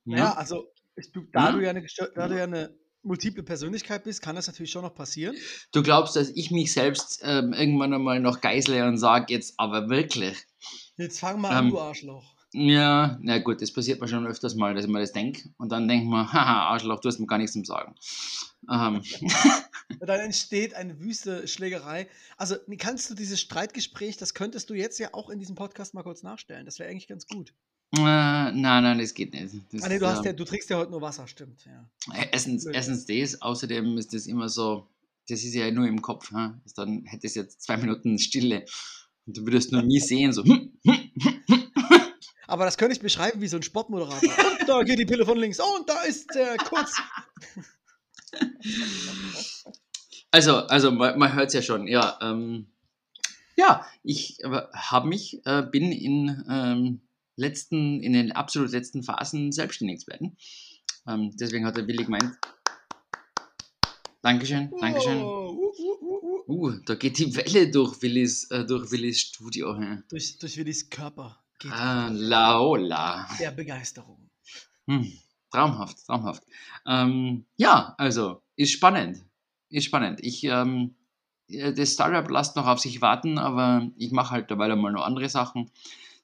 [0.06, 1.52] Ja, also ich, du, da, Ja.
[1.52, 4.96] du ja eine, da du ja eine multiple Persönlichkeit bist, kann das natürlich schon noch
[4.96, 5.36] passieren.
[5.72, 9.90] Du glaubst, dass ich mich selbst ähm, irgendwann einmal noch geißle und sage, jetzt aber
[9.90, 10.38] wirklich.
[10.98, 12.36] Jetzt fang mal an, Ähm, du Arschloch.
[12.54, 15.50] Ja, na gut, das passiert mir schon öfters mal, dass ich mir das denke.
[15.58, 17.96] Und dann denkt man, haha, Arschloch, du hast mir gar nichts zum Sagen.
[18.72, 19.04] Ähm,
[20.00, 22.08] Dann entsteht eine wüste Schlägerei.
[22.38, 26.04] Also kannst du dieses Streitgespräch, das könntest du jetzt ja auch in diesem Podcast mal
[26.04, 26.66] kurz nachstellen.
[26.66, 27.54] Das wäre eigentlich ganz gut.
[27.94, 29.54] Äh, nein, nein, das geht nicht.
[29.72, 31.66] Das, Ah, nee, du, hast ähm, ja, du trinkst ja heute nur Wasser, stimmt.
[31.66, 31.90] Ja.
[32.32, 32.76] erstens, Blöd.
[32.76, 34.88] erstens das, außerdem ist das immer so,
[35.30, 36.32] das ist ja nur im Kopf.
[36.32, 36.52] Hä?
[36.76, 38.66] Dann hättest du jetzt zwei Minuten Stille
[39.26, 40.44] und du würdest nur nie sehen, so.
[40.44, 41.12] hm, hm,
[42.48, 44.22] Aber das könnte ich beschreiben wie so ein Sportmoderator.
[44.60, 45.60] Und da geht die Pille von links.
[45.60, 46.94] Oh, und da ist der kurz.
[50.32, 52.18] Also, also man, man hört es ja schon, ja.
[52.22, 52.68] Ähm,
[53.56, 54.40] ja, ich
[54.74, 57.02] habe mich, äh, bin in ähm,
[57.36, 60.38] letzten, in den absolut letzten Phasen selbstständig zu werden.
[61.08, 62.38] Ähm, deswegen hat der Willi gemeint.
[64.22, 65.22] Dankeschön, Dankeschön.
[65.22, 66.72] Oh, uh, uh, uh, uh.
[66.86, 69.80] Da geht die Welle durch Willis, äh, durch Willis Studio.
[69.80, 70.00] hä?
[70.10, 73.28] Durch, durch Willis Körper geht Ah, laola.
[73.40, 74.30] der Begeisterung.
[74.88, 75.12] Hm,
[75.52, 76.44] traumhaft, traumhaft.
[76.88, 79.24] Ähm, ja, also, ist spannend.
[79.70, 80.20] Ist spannend.
[80.24, 80.96] Ich, ähm,
[81.48, 85.06] äh, das Startup lasst noch auf sich warten, aber ich mache halt dabei mal noch
[85.06, 85.70] andere Sachen.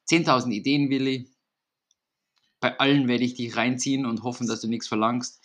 [0.10, 1.30] 10.000 Ideen, Willi.
[2.60, 5.42] Bei allen werde ich dich reinziehen und hoffen, dass du nichts verlangst.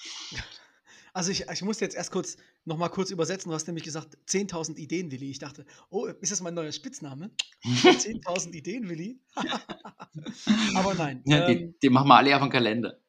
[1.14, 3.48] Also ich, ich musste jetzt erst kurz noch mal kurz übersetzen.
[3.48, 5.30] Du hast nämlich gesagt 10.000 Ideen, Willi.
[5.30, 7.30] Ich dachte, oh, ist das mein neuer Spitzname?
[7.64, 9.18] 10.000 Ideen, Willi?
[10.74, 11.22] Aber nein.
[11.24, 13.00] Ja, ähm, die, die machen wir alle auf den Kalender.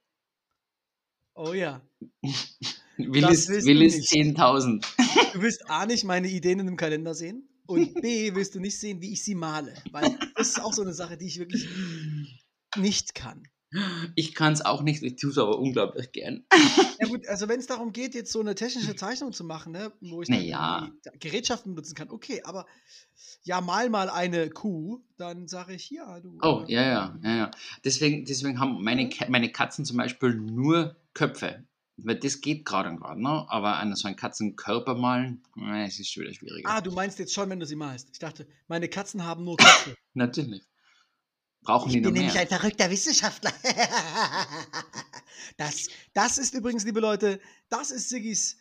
[1.34, 1.82] oh ja.
[2.98, 4.38] Willis, Willis nicht.
[4.38, 4.86] 10.000.
[5.34, 8.80] Du willst A nicht meine Ideen in einem Kalender sehen und B willst du nicht
[8.80, 9.74] sehen, wie ich sie male.
[9.92, 11.68] Weil das ist auch so eine Sache, die ich wirklich
[12.78, 13.44] nicht kann.
[14.16, 16.46] Ich kann es auch nicht, ich tue es aber unglaublich gern.
[17.00, 19.92] Ja gut, also wenn es darum geht, jetzt so eine technische Zeichnung zu machen, ne,
[20.00, 20.90] wo ich Na dann ja.
[21.04, 22.66] irgendwie Gerätschaften benutzen kann, okay, aber
[23.44, 26.38] ja, mal mal eine Kuh, dann sage ich, ja, du.
[26.42, 27.52] Oh, äh, ja, ja, ja, ja.
[27.84, 31.67] Deswegen, deswegen haben meine, meine Katzen zum Beispiel nur Köpfe.
[32.00, 33.46] Weil das geht gerade und gerade, ne?
[33.50, 36.70] Aber an so einen Katzenkörper malen, äh, es ist schon wieder schwieriger.
[36.70, 38.10] Ah, du meinst jetzt schon, wenn du sie malst.
[38.14, 39.96] Ich dachte, meine Katzen haben nur Köpfe.
[40.14, 40.64] Natürlich.
[41.62, 42.34] Brauchen die Ich noch bin mehr.
[42.34, 43.52] nämlich ein verrückter Wissenschaftler.
[45.58, 48.58] Das, das ist übrigens, liebe Leute, das ist Siggis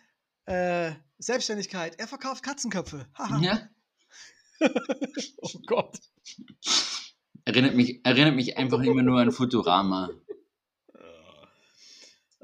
[0.46, 1.98] äh, Selbstständigkeit.
[1.98, 3.06] Er verkauft Katzenköpfe.
[3.40, 3.68] Ja?
[5.42, 5.98] Oh Gott.
[7.44, 10.08] erinnert, mich, erinnert mich einfach immer nur an Futurama.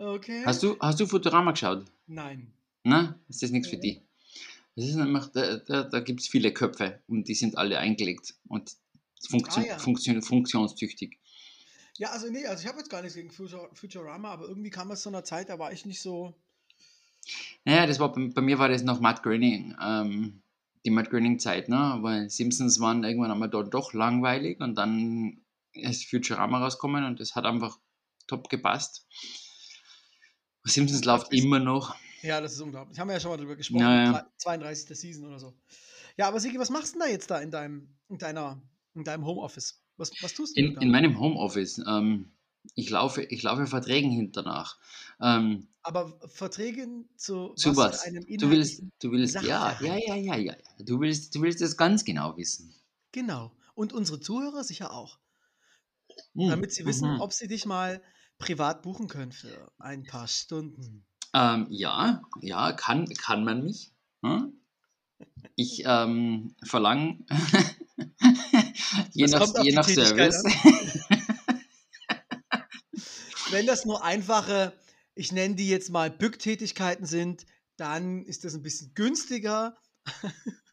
[0.03, 0.43] Okay.
[0.45, 1.85] Hast du, hast du Futurama geschaut?
[2.09, 2.53] Nein.
[2.83, 4.01] Na, ist das nichts für dich?
[4.75, 8.35] Das ist nämlich, da, da, da gibt es viele Köpfe und die sind alle eingelegt
[8.49, 8.73] und
[9.29, 9.79] Funktion, Ah, ja.
[9.79, 11.19] Funktion, funktionstüchtig.
[11.99, 14.91] Ja, also nee, also ich habe jetzt gar nichts gegen Futur Futurama, aber irgendwie kam
[14.91, 16.35] es zu einer Zeit, da war ich nicht so.
[17.65, 20.43] Naja, das war bei, bei mir war das noch Matt Groening, ähm,
[20.85, 21.99] die Matt Groening-Zeit, ne?
[22.01, 25.43] Weil Simpsons waren irgendwann einmal dort doch langweilig und dann
[25.75, 27.79] ist Futurama rausgekommen und das hat einfach
[28.27, 29.07] top gepasst.
[30.65, 31.97] Simpsons läuft immer noch.
[32.23, 32.99] Ja, das ist unglaublich.
[32.99, 33.81] Haben wir ja schon mal drüber gesprochen.
[33.83, 34.13] Ja, ja.
[34.13, 34.97] Drei- 32.
[34.99, 35.55] Season oder so.
[36.17, 38.63] Ja, aber Sigi, was machst du denn da jetzt da in deinem, in deiner,
[38.95, 39.83] in deinem Homeoffice?
[39.97, 40.81] Was, was tust du In, da?
[40.81, 41.83] in meinem Homeoffice.
[41.87, 42.31] Ähm,
[42.75, 44.79] ich, laufe, ich laufe Verträgen hinternach.
[45.21, 48.03] Ähm, aber Verträge zu, zu was was?
[48.03, 50.37] einem Du willst, du willst, ja, ja, ja, ja.
[50.37, 50.55] ja.
[50.79, 52.73] Du willst, du willst das ganz genau wissen.
[53.11, 53.53] Genau.
[53.75, 55.19] Und unsere Zuhörer sicher auch.
[56.35, 57.21] Hm, Damit sie wissen, mhm.
[57.21, 58.01] ob sie dich mal
[58.43, 61.07] privat buchen können für ein paar Stunden.
[61.33, 63.93] Ähm, ja, ja, kann, kann man mich.
[64.25, 64.53] Hm?
[65.55, 67.19] Ich ähm, verlange
[69.13, 70.43] je nach, je nach Service.
[73.51, 74.73] Wenn das nur einfache,
[75.15, 79.77] ich nenne die jetzt mal Bücktätigkeiten sind, dann ist das ein bisschen günstiger.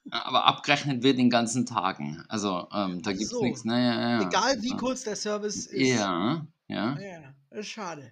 [0.10, 2.26] Aber abgerechnet wird den ganzen Tagen.
[2.30, 3.44] Also ähm, da gibt es so.
[3.44, 3.64] nichts.
[3.64, 4.78] Naja, ja, Egal wie ja.
[4.78, 5.88] kurz der Service ist.
[5.88, 7.00] Ja, ja.
[7.00, 8.12] Ja, schade.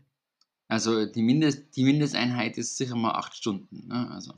[0.67, 3.88] Also die, Mindest, die Mindesteinheit ist sicher mal acht Stunden.
[3.88, 4.10] Ne?
[4.12, 4.34] Also,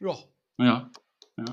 [0.00, 0.16] Ja.
[0.58, 0.90] ja,
[1.36, 1.44] ja.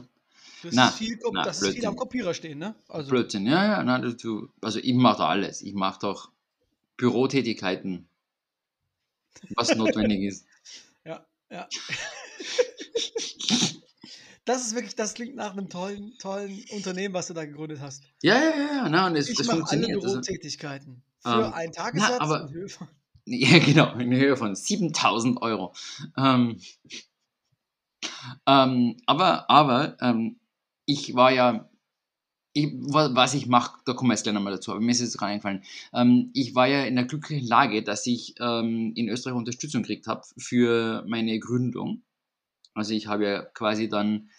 [0.64, 2.76] Das, Na, ist, viel, na, das ist viel am Kopierer stehen, ne?
[2.88, 5.62] Also, Blödsinn, ja, ja, na, du- also ich mache da alles.
[5.62, 6.32] Ich mache doch
[6.98, 8.08] Bürotätigkeiten,
[9.56, 10.46] was notwendig ist.
[11.06, 11.68] ja, ja.
[14.46, 18.04] Das ist wirklich, das klingt nach einem tollen, tollen Unternehmen, was du da gegründet hast.
[18.24, 19.96] Ja, ja, ja, na, und es, Ich das mache alle funktioniert.
[20.04, 22.88] Also, Bürotätigkeiten für Ähm, einen Tagessatz aber- in Höhe von
[23.30, 25.74] Ja, genau, in Höhe von 7000 Euro.
[26.18, 26.60] Ähm,
[28.46, 30.40] ähm, aber aber ähm,
[30.86, 31.70] ich war ja,
[32.54, 35.02] ich, wa- was ich mache, da kommen wir jetzt gleich nochmal dazu, aber mir ist
[35.02, 35.64] jetzt gerade eingefallen.
[35.94, 40.08] Ähm, ich war ja in der glücklichen Lage, dass ich ähm, in Österreich Unterstützung gekriegt
[40.08, 42.04] habe für meine Gründung.
[42.74, 44.30] Also ich habe ja quasi dann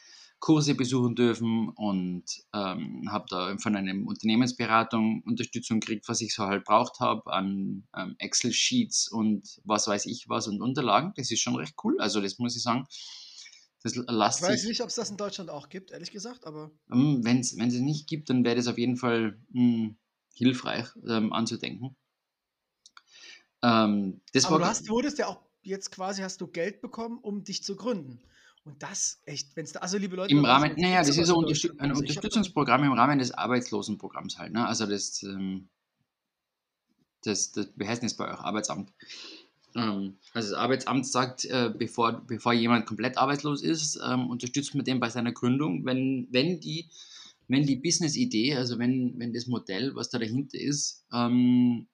[0.41, 2.25] Kurse besuchen dürfen und
[2.55, 7.89] ähm, habe da von einer Unternehmensberatung Unterstützung gekriegt, was ich so halt braucht habe an
[7.97, 11.13] ähm, Excel-Sheets und was weiß ich was und Unterlagen.
[11.17, 12.01] Das ist schon recht cool.
[12.01, 12.87] Also das muss ich sagen.
[13.83, 16.71] Das Ich lässt weiß nicht, ob es das in Deutschland auch gibt, ehrlich gesagt, aber
[16.89, 19.95] wenn es es nicht gibt, dann wäre das auf jeden Fall mh,
[20.35, 21.97] hilfreich ähm, anzudenken.
[23.63, 27.19] Ähm, das Aber war du hast, wurdest ja auch jetzt quasi, hast du Geld bekommen,
[27.19, 28.21] um dich zu gründen.
[28.69, 31.31] Und das echt, wenn es da, also liebe Leute, Im Rahmen, jetzt naja, das ist
[31.31, 31.81] Unterstüt Deutschland.
[31.81, 34.53] ein Also Unterstützungsprogramm im Rahmen des Arbeitslosenprogramms halt.
[34.53, 34.67] Ne?
[34.67, 35.71] Also das, ähm,
[37.25, 38.39] das, das, wie heißt das bei euch?
[38.39, 38.93] Arbeitsamt.
[39.75, 44.85] Ähm, also das Arbeitsamt sagt, äh, bevor, bevor jemand komplett arbeitslos ist, ähm, unterstützt man
[44.85, 46.91] den bei seiner Gründung, wenn, wenn die,
[47.49, 51.87] wenn die Business-Idee, also wenn, wenn das Modell, was da dahinter ist, ähm,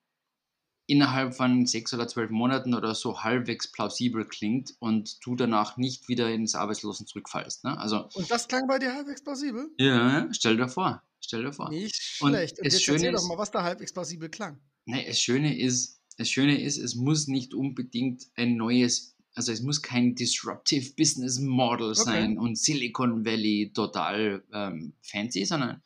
[0.86, 6.08] innerhalb von sechs oder zwölf Monaten oder so halbwegs plausibel klingt und du danach nicht
[6.08, 7.64] wieder ins Arbeitslosen zurückfallst.
[7.64, 7.78] Ne?
[7.78, 9.70] Also Und das klang bei dir halbwegs plausibel?
[9.78, 11.02] ja, stell dir vor.
[11.20, 11.70] Stell dir vor.
[11.70, 12.58] Nicht Und schlecht.
[12.58, 14.60] Und das jetzt Schöne erzähl doch ist- mal, was da halbwegs plausibel klang.
[14.84, 19.62] Nee, das Schöne ist, das Schöne ist, es muss nicht unbedingt ein neues, also es
[19.62, 25.80] muss kein disruptive Business Model sein und Silicon Valley total ähm, fancy, sondern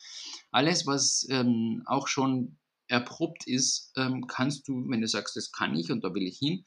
[0.51, 2.57] alles, was ähm, auch schon
[2.89, 6.39] erprobt ist, ähm, kannst du, wenn du sagst, das kann ich und da will ich
[6.39, 6.65] hin,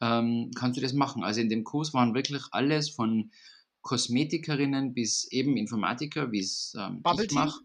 [0.00, 1.22] ähm, kannst du das machen.
[1.22, 3.30] Also in dem Kurs waren wirklich alles von
[3.82, 7.60] Kosmetikerinnen bis eben Informatiker, wie es ähm, ich mache.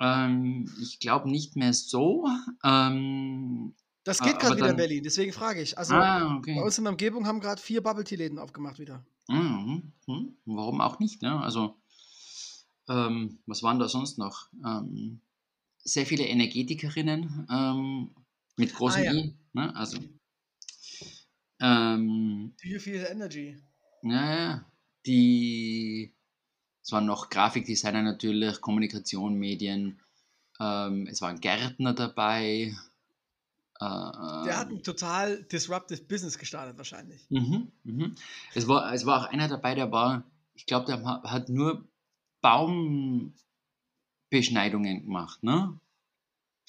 [0.00, 2.26] Ähm, ich glaube nicht mehr so.
[2.64, 5.76] Ähm, Das geht gerade wieder in Berlin, deswegen frage ich.
[5.76, 6.60] Also ah, bei okay.
[6.60, 9.04] uns in der Umgebung haben gerade vier Bubble Tea Läden aufgemacht wieder.
[9.28, 9.92] Mhm.
[10.06, 10.36] mhm.
[10.46, 11.22] Warum auch nicht?
[11.22, 11.38] Ne?
[11.40, 11.76] Also,
[12.88, 14.48] ähm, was waren da sonst noch?
[14.64, 15.20] Ähm,
[15.84, 18.14] sehr viele Energetikerinnen ähm,
[18.56, 19.12] mit großem Ah, ja.
[19.12, 19.34] I.
[19.54, 19.74] Ne?
[19.76, 19.98] Also,
[21.60, 23.56] ähm, Do you feel energy?
[24.02, 24.64] ja,
[25.06, 26.12] die,
[26.82, 30.00] es waren noch Grafikdesigner natürlich, Kommunikation, Medien,
[30.60, 32.74] ähm, es waren Gärtner dabei.
[33.80, 33.84] Äh,
[34.44, 37.26] Der hat ein total disruptive Business gestartet wahrscheinlich.
[37.30, 38.14] Mhm, mhm.
[38.54, 41.86] Es, war, es war auch einer dabei, der war, ich glaube, der ha- hat nur
[44.30, 45.80] Baumbeschneidungen gemacht, ne?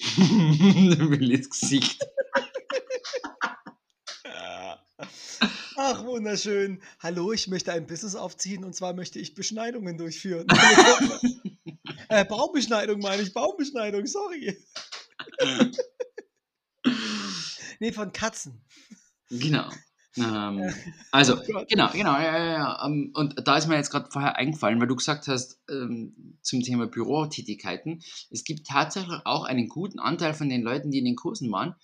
[0.00, 2.06] Willis Gesicht.
[5.76, 6.82] Ach, wunderschön.
[7.00, 10.46] Hallo, ich möchte ein Business aufziehen und zwar möchte ich Beschneidungen durchführen.
[12.08, 14.56] äh, Baumbeschneidung meine ich, Baumbeschneidung, sorry.
[17.78, 18.64] nee, von Katzen.
[19.28, 19.70] Genau.
[20.16, 20.72] Ähm,
[21.12, 21.36] also,
[21.68, 22.14] genau, genau.
[22.14, 22.86] Ja, ja, ja.
[22.86, 26.62] ähm, Und da ist mir jetzt gerade vorher eingefallen, weil du gesagt hast ähm, zum
[26.62, 28.02] Thema Bürotätigkeiten.
[28.30, 31.74] Es gibt tatsächlich auch einen guten Anteil von den Leuten, die in den Kursen waren,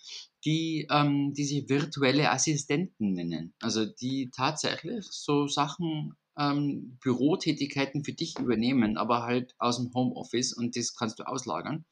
[0.44, 3.54] die, ähm, die sich virtuelle Assistenten nennen.
[3.60, 10.52] Also die tatsächlich so Sachen, ähm, Bürotätigkeiten für dich übernehmen, aber halt aus dem Homeoffice
[10.52, 11.84] und das kannst du auslagern.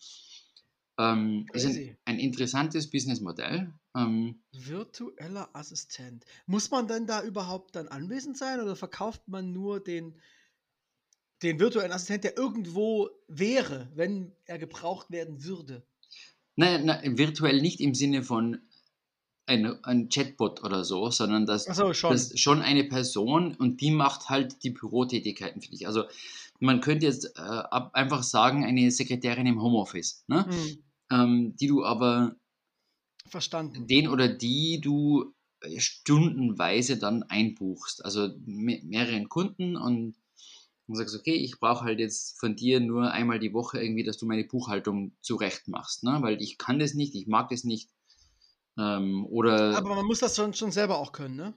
[0.99, 3.73] Ähm, ist ein, ein interessantes Businessmodell.
[3.97, 6.25] Ähm, Virtueller Assistent.
[6.47, 10.21] Muss man denn da überhaupt dann anwesend sein oder verkauft man nur den,
[11.43, 15.85] den virtuellen Assistent, der irgendwo wäre, wenn er gebraucht werden würde?
[16.57, 18.61] Nein, nein, virtuell nicht im Sinne von
[19.47, 22.13] ein, ein Chatbot oder so, sondern dass Achso, schon.
[22.13, 25.87] das schon eine Person und die macht halt die Bürotätigkeiten für dich.
[25.87, 26.05] Also
[26.61, 30.47] man könnte jetzt äh, einfach sagen, eine Sekretärin im Homeoffice, ne?
[30.47, 32.37] Hm, ähm, die du aber,
[33.27, 33.87] verstanden.
[33.87, 38.05] den oder die du äh, stundenweise dann einbuchst.
[38.05, 40.17] Also me mehreren Kunden und
[40.87, 44.19] und sagst, okay, ich brauche halt jetzt von dir nur einmal die Woche irgendwie, dass
[44.19, 46.19] du meine Buchhaltung zurecht machst, ne?
[46.21, 47.91] weil ich kann das nicht, ich mag das nicht.
[48.77, 51.55] Ähm, oder Aber man muss das schon, schon selber auch können, ne?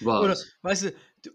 [0.00, 0.22] was?
[0.22, 1.30] Oder, weißt du, du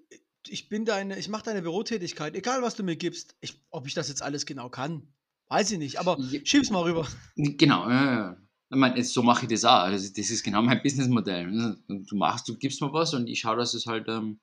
[0.47, 3.35] ich bin deine, ich mache deine Bürotätigkeit, egal was du mir gibst.
[3.39, 5.07] Ich, ob ich das jetzt alles genau kann,
[5.53, 6.39] weiß ich nicht, aber Ja.
[6.43, 7.07] schieb's mal rüber.
[7.35, 8.37] Genau, ja, ja.
[8.69, 9.87] Ich meine, so mache ich das auch.
[9.89, 11.51] Das ist, das ist genau mein Businessmodell.
[11.51, 11.77] ne?
[11.87, 14.39] Du machst, du gibst mir was und ich schaue, dass es halt, ähm,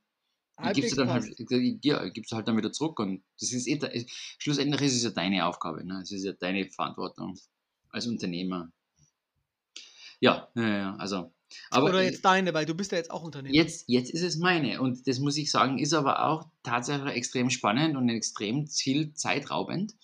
[0.73, 1.35] gibst, du dann halt,
[1.83, 4.07] ja, gibst du halt dann wieder zurück und das ist eh,
[4.39, 6.01] schlussendlich ist es ja deine Aufgabe, ne?
[6.03, 7.37] es ist ja deine Verantwortung
[7.91, 8.71] als Unternehmer.
[10.21, 11.33] Ja, ja, ja, also.
[11.71, 13.55] Aber Oder jetzt deine, weil du bist ja jetzt auch Unternehmer.
[13.55, 14.81] Jetzt, jetzt ist es meine.
[14.81, 19.97] Und das muss ich sagen, ist aber auch tatsächlich extrem spannend und extrem viel zeitraubend,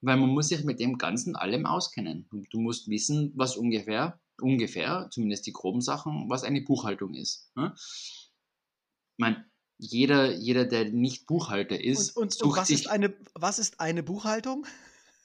[0.00, 2.26] weil man muss sich mit dem Ganzen allem auskennen.
[2.30, 7.50] Du, du musst wissen, was ungefähr, ungefähr, zumindest die groben Sachen, was eine Buchhaltung ist.
[7.56, 7.72] Ne?
[7.76, 8.30] Ich
[9.18, 9.44] meine,
[9.78, 12.80] jeder, jeder, der nicht Buchhalter ist, Und, und, und sucht was, sich...
[12.80, 14.66] ist eine, was ist eine Buchhaltung?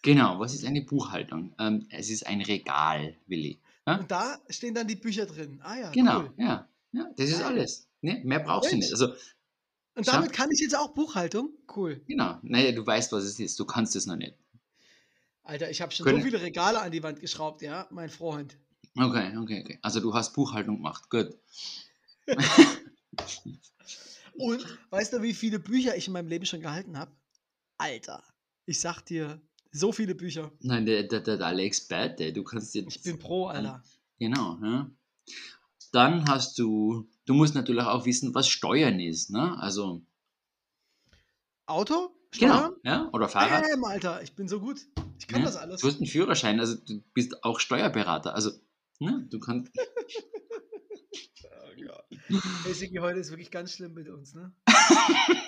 [0.02, 1.56] Genau, was ist eine Buchhaltung?
[1.60, 3.60] Ähm, es ist ein Regal, Willi.
[3.88, 4.00] Ja?
[4.00, 5.60] Und da stehen dann die Bücher drin.
[5.64, 6.34] Ah ja, Genau, cool.
[6.38, 6.68] ja.
[6.92, 7.10] ja.
[7.16, 7.88] Das ist alles.
[8.02, 8.22] Ne?
[8.24, 8.92] Mehr brauchst du Mensch.
[8.92, 8.94] nicht.
[8.94, 9.14] Also,
[9.96, 11.52] Und damit kann ich jetzt auch Buchhaltung?
[11.76, 12.02] Cool.
[12.08, 12.38] Genau.
[12.42, 13.58] Naja, du weißt, was es ist.
[13.60, 14.36] Du kannst es noch nicht.
[15.44, 18.58] Alter, ich habe schon Können- so viele Regale an die Wand geschraubt, ja, mein Freund.
[18.96, 19.80] Okay, okay, okay.
[19.82, 21.10] Also du hast Buchhaltung gemacht.
[21.10, 21.38] Gut.
[24.36, 27.12] Und weißt du, wie viele Bücher ich in meinem Leben schon gehalten habe?
[27.78, 28.24] Alter,
[28.66, 30.52] ich sag dir, so viele Bücher.
[30.62, 32.32] Nein, der, der, der, der Experte.
[32.32, 32.96] Du kannst jetzt.
[32.96, 33.84] Ich bin pro, Alter.
[34.20, 34.90] Genau, ja.
[35.92, 37.10] Dann hast du.
[37.26, 39.58] Du musst natürlich auch wissen, was Steuern ist, ne?
[39.60, 40.02] Also.
[41.66, 42.16] Auto?
[42.32, 42.56] Genau.
[42.56, 42.76] Steuern?
[42.84, 43.10] Ja?
[43.12, 43.64] Oder Fahrrad.
[43.64, 44.86] Bam, Alter, ich bin so gut.
[45.20, 45.46] Ich kann ja?
[45.46, 45.82] das alles.
[45.82, 48.36] Du hast einen Führerschein, also du bist auch Steuerberater.
[48.36, 48.52] Also,
[49.00, 49.28] ne?
[49.30, 49.72] Du kannst.
[51.46, 52.44] Oh Gott.
[52.64, 54.54] Hey Sigi, heute ist wirklich ganz schlimm mit uns, ne?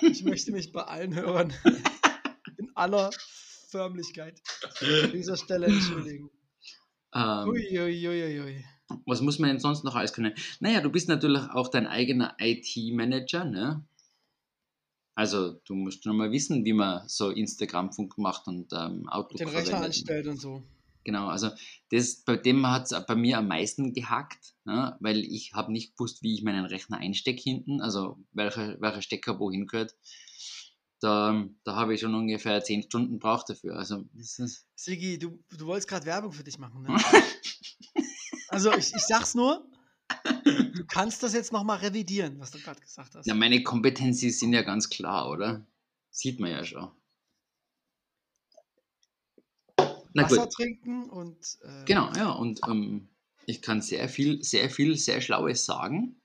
[0.02, 1.52] Ich möchte mich bei allen Hörern
[2.58, 3.10] in aller
[3.68, 4.40] Förmlichkeit
[4.80, 6.30] an dieser Stelle entschuldigen.
[7.14, 8.64] Ähm, Ui, ui, ui, ui.
[9.06, 10.34] was muss man denn sonst noch alles können?
[10.60, 13.84] Naja, du bist natürlich auch dein eigener IT-Manager, ne?
[15.16, 19.48] Also du musst schon mal wissen, wie man so Instagram-Funk macht und ähm, Outlook Den
[19.48, 20.62] Rechner anstellt und so.
[21.04, 21.50] Genau, also
[21.90, 24.94] das, bei dem hat es bei mir am meisten gehackt, ne?
[25.00, 29.40] weil ich habe nicht gewusst, wie ich meinen Rechner einstecke hinten, also welcher welcher Stecker
[29.40, 29.94] wohin gehört.
[31.00, 33.76] Da, da habe ich schon ungefähr 10 Stunden braucht dafür.
[33.76, 34.04] Also
[34.74, 36.96] Sigi, du, du wolltest gerade Werbung für dich machen, ne?
[38.48, 39.66] Also ich, ich sag's nur,
[40.86, 43.26] du kannst das jetzt nochmal revidieren, was du gerade gesagt hast.
[43.26, 45.66] ja, meine Kompetenzen sind ja ganz klar, oder?
[46.10, 46.90] Sieht man ja schon.
[50.14, 50.52] Na Wasser gut.
[50.52, 53.08] trinken und äh, Genau, ja, und ähm,
[53.44, 56.20] ich kann sehr viel, sehr viel, sehr Schlaues sagen.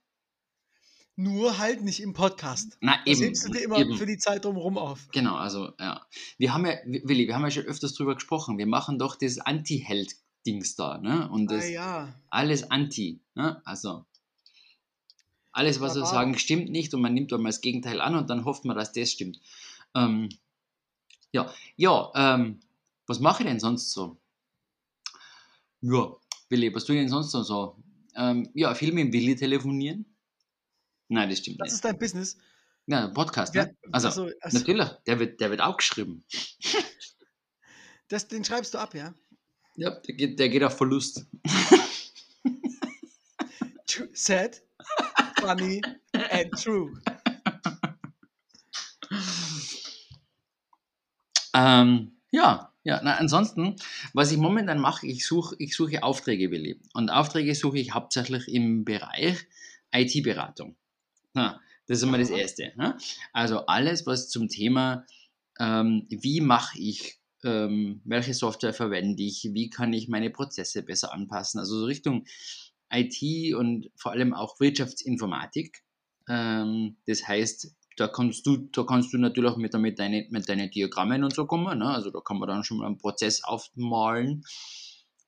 [1.18, 2.78] nur halt nicht im Podcast.
[2.82, 3.28] Na, Das eben.
[3.28, 3.98] hebst du dir immer eben.
[3.98, 5.10] für die Zeit drumherum auf.
[5.12, 6.08] Genau, also, ja.
[6.38, 8.58] Wir haben ja, Willi, wir haben ja schon öfters drüber gesprochen.
[8.58, 11.30] Wir machen doch das Anti-Held-Dings da, ne?
[11.30, 12.22] Und das ah ja.
[12.30, 13.62] alles Anti, ne?
[13.66, 14.06] Also,
[15.52, 16.14] alles, was wir Baba.
[16.14, 18.76] sagen, stimmt nicht und man nimmt dann mal das Gegenteil an und dann hofft man,
[18.78, 19.40] dass das stimmt.
[19.96, 20.30] Ähm,
[21.32, 22.60] ja, ja, ähm,
[23.08, 24.18] was mache ich denn sonst so?
[25.82, 26.14] Ja,
[26.50, 27.84] Willi, was tue ich denn sonst noch so?
[28.16, 30.06] Ähm, ja, viel mit Willi telefonieren.
[31.08, 31.74] Nein, das stimmt Das nicht.
[31.76, 32.38] ist dein Business.
[32.88, 33.76] Ja, Podcast, Ja, ne?
[33.92, 36.24] Also, also, also natürlich, der wird, der wird auch geschrieben.
[38.10, 39.14] das, den schreibst du ab, ja?
[39.76, 41.26] Ja, der geht, der geht auf Verlust.
[44.14, 44.62] Sad,
[45.42, 45.82] funny
[46.14, 46.94] and true.
[51.54, 53.02] Ähm, ja, ja.
[53.04, 53.76] Na, ansonsten,
[54.14, 56.80] was ich momentan mache, ich suche ich suche Aufträge, Willi.
[56.94, 59.48] Und Aufträge suche ich hauptsächlich im Bereich
[59.92, 60.76] IT-Beratung.
[61.34, 62.30] Na, das ist immer das.
[62.30, 62.72] Erste.
[62.78, 62.98] Ne?
[63.34, 65.06] Also alles, was zum Thema,
[65.60, 71.12] ähm, wie mache ich, ähm, welche Software verwende ich, wie kann ich meine Prozesse besser
[71.12, 71.60] anpassen.
[71.60, 72.26] Also so Richtung
[72.92, 75.84] IT und vor allem auch Wirtschaftsinformatik.
[76.30, 80.70] Ähm, das heißt, da kannst du, da kannst du natürlich mit, mit, deine, mit deinen
[80.70, 81.80] Diagrammen und so kommen.
[81.80, 81.88] Ne?
[81.88, 84.44] Also da kann man dann schon mal einen Prozess aufmalen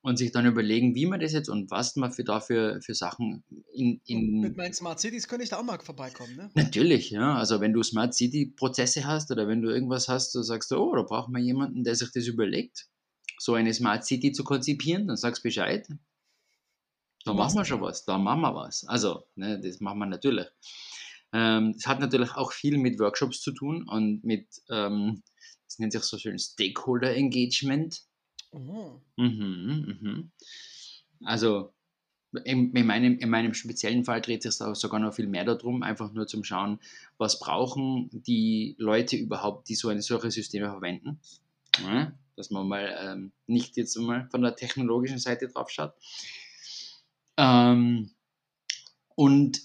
[0.04, 3.42] und sich dann überlegen, wie man das jetzt und was man für dafür für Sachen
[3.72, 6.50] in, in mit meinen Smart Cities könnte ich da auch mal vorbeikommen, ne?
[6.54, 7.34] Natürlich, ja.
[7.36, 10.76] Also wenn du Smart City Prozesse hast oder wenn du irgendwas hast, da sagst du,
[10.76, 12.86] oh, da braucht man jemanden, der sich das überlegt,
[13.38, 15.88] so eine Smart City zu konzipieren, dann sagst Bescheid.
[17.24, 18.86] Da machen wir schon was, da machen wir was.
[18.86, 20.46] Also, ne, das machen wir natürlich.
[21.32, 25.22] Ähm, Es hat natürlich auch viel mit Workshops zu tun und mit, ähm,
[25.66, 28.02] das nennt sich so schön Stakeholder Engagement.
[28.52, 29.00] Oh.
[29.16, 30.30] Mhm, mhm.
[31.24, 31.72] Also
[32.44, 36.12] in, in, meinem, in meinem speziellen Fall dreht sich sogar noch viel mehr darum, einfach
[36.12, 36.78] nur zum Schauen,
[37.16, 41.20] was brauchen die Leute überhaupt, die so eine solche Systeme verwenden.
[41.82, 45.94] Ja, dass man mal ähm, nicht jetzt mal von der technologischen Seite drauf schaut.
[47.36, 48.10] Ähm,
[49.16, 49.60] und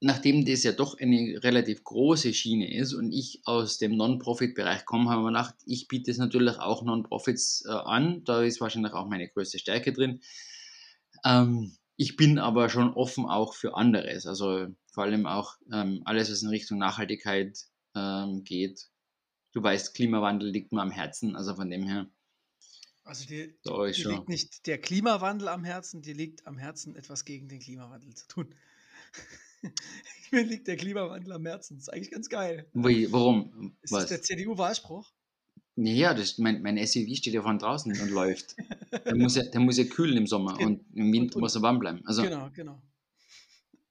[0.00, 5.10] nachdem das ja doch eine relativ große Schiene ist und ich aus dem Non-Profit-Bereich komme,
[5.10, 8.24] haben wir gedacht, ich biete es natürlich auch Non-Profits äh, an.
[8.24, 10.20] Da ist wahrscheinlich auch meine größte Stärke drin.
[11.24, 14.26] Ähm, ich bin aber schon offen auch für anderes.
[14.26, 17.56] Also vor allem auch ähm, alles, was in Richtung Nachhaltigkeit
[17.94, 18.88] ähm, geht.
[19.52, 22.08] Du weißt, Klimawandel liegt mir am Herzen, also von dem her.
[23.04, 24.12] Also dir, dir schon.
[24.12, 28.28] liegt nicht der Klimawandel am Herzen, dir liegt am Herzen, etwas gegen den Klimawandel zu
[28.28, 28.54] tun.
[30.30, 31.76] Mir liegt der Klimawandel am Herzen.
[31.76, 32.68] Das ist eigentlich ganz geil.
[32.72, 33.76] Wie, warum?
[33.82, 34.08] Ist das Was?
[34.08, 35.12] der CDU-Wahlspruch?
[35.76, 38.56] Ja, das, mein, mein SUV steht ja von draußen und läuft.
[39.06, 41.62] Der muss ja, der muss ja kühlen im Sommer und im Winter und- muss er
[41.62, 42.02] warm bleiben.
[42.04, 42.82] Also, Genau, genau.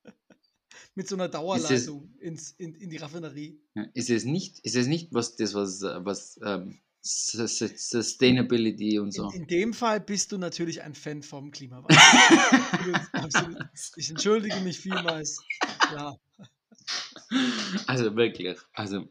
[0.95, 3.59] Mit so einer Dauerleitung ins, in, in die Raffinerie.
[3.93, 9.29] ist es nicht, ist es nicht was das, was, äh, was ähm, Sustainability und so.
[9.29, 11.97] In, in dem Fall bist du natürlich ein Fan vom Klimawandel.
[13.97, 15.37] Ich entschuldige mich vielmals.
[15.93, 16.15] Ja,
[17.87, 19.07] Also wirklich, also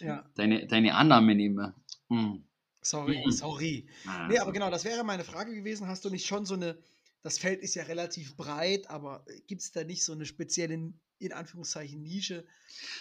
[0.00, 0.24] ja.
[0.34, 1.74] deine, deine Annahmen immer.
[2.08, 2.44] Hm.
[2.80, 3.30] Sorry, Mhm.
[3.30, 3.86] sorry.
[4.06, 5.86] Ah, Nee, aber genau, das wäre meine Frage gewesen.
[5.86, 6.76] Hast du nicht schon so eine,
[7.22, 11.32] das Feld ist ja relativ breit, aber gibt es da nicht so eine spezielle, in
[11.32, 12.44] Anführungszeichen, Nische?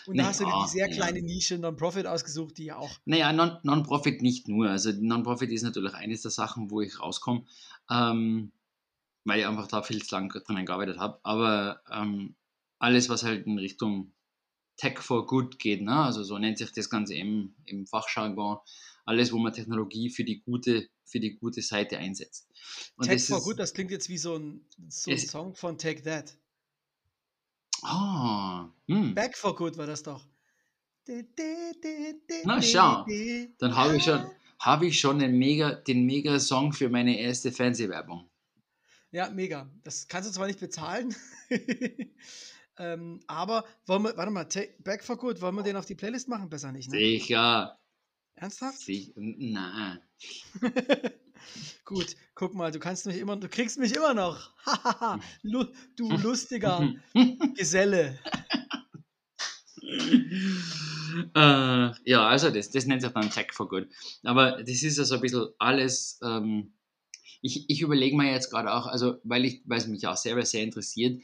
[0.05, 0.93] Und da Nee, hast du ah, die sehr ja.
[0.93, 2.91] kleine Nische Non-Profit ausgesucht, die ja auch.
[3.05, 4.69] Naja, Non- Non-Profit nicht nur.
[4.69, 7.45] Also Non-Profit ist natürlich eines der Sachen, wo ich rauskomme,
[7.89, 8.51] ähm,
[9.25, 11.19] weil ich einfach da viel zu lang drinnen gearbeitet habe.
[11.23, 12.35] Aber ähm,
[12.79, 14.11] alles, was halt in Richtung
[14.77, 15.95] Tech for Good geht, ne?
[15.95, 18.57] also so nennt sich das Ganze im, im Fachjargon,
[19.05, 22.49] alles, wo man Technologie für die gute, für die gute Seite einsetzt.
[22.95, 25.27] Und Tech das for ist- Good, das klingt jetzt wie so ein, so ein Es-
[25.27, 26.37] Song von Take That.
[27.83, 29.15] Ah, hm.
[29.15, 30.25] Back for Good war das doch.
[32.45, 33.05] Na, schau.
[33.57, 34.29] Dann habe ich schon,
[34.59, 38.29] habe ich schon den mega, den mega Song für meine erste Fernsehwerbung.
[39.11, 39.69] Ja, mega.
[39.83, 41.13] Das kannst du zwar nicht bezahlen,
[42.77, 44.47] ähm, aber wollen wir, warte mal,
[44.79, 46.49] Back for Good, wollen wir den auf die Playlist machen?
[46.49, 46.97] Besser nicht, ne?
[46.97, 47.77] Sicher,
[48.41, 48.79] Ernsthaft?
[48.79, 49.99] sicher, nein.
[51.85, 54.49] Gut, guck mal, du kannst mich immer, du kriegst mich immer noch.
[55.95, 56.91] Du lustiger
[57.55, 58.17] Geselle.
[61.35, 63.87] äh, ja, also das, das nennt sich dann Tech for Good.
[64.23, 66.19] Aber das ist ja so ein bisschen alles.
[66.23, 66.73] Ähm,
[67.43, 70.45] ich ich überlege mir jetzt gerade auch, also weil ich, weil es mich auch selber
[70.45, 71.21] sehr interessiert,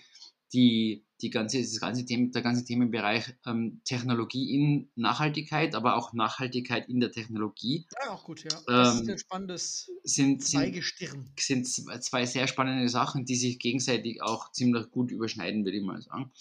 [0.54, 6.14] die, die ganze, das ganze Thema, der ganze Themenbereich ähm, Technologie in Nachhaltigkeit, aber auch
[6.14, 8.66] Nachhaltigkeit in der Technologie Ja, auch gut, ja.
[8.76, 11.38] Das ist Ähm, ein spannendes sind, sind, Zweigestirn.
[11.40, 15.84] sind zwei zwei sehr spannende Sachen, die sich gegenseitig auch ziemlich gut überschneiden, würde ich
[15.86, 16.32] mal sagen.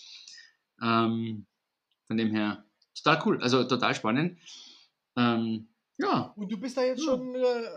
[0.83, 1.47] Ähm,
[2.07, 4.41] von dem her, total cool, also total spannend.
[5.17, 5.69] Ähm,
[5.99, 7.05] ja, Und du bist da jetzt Ja.
[7.05, 7.69] schon, äh,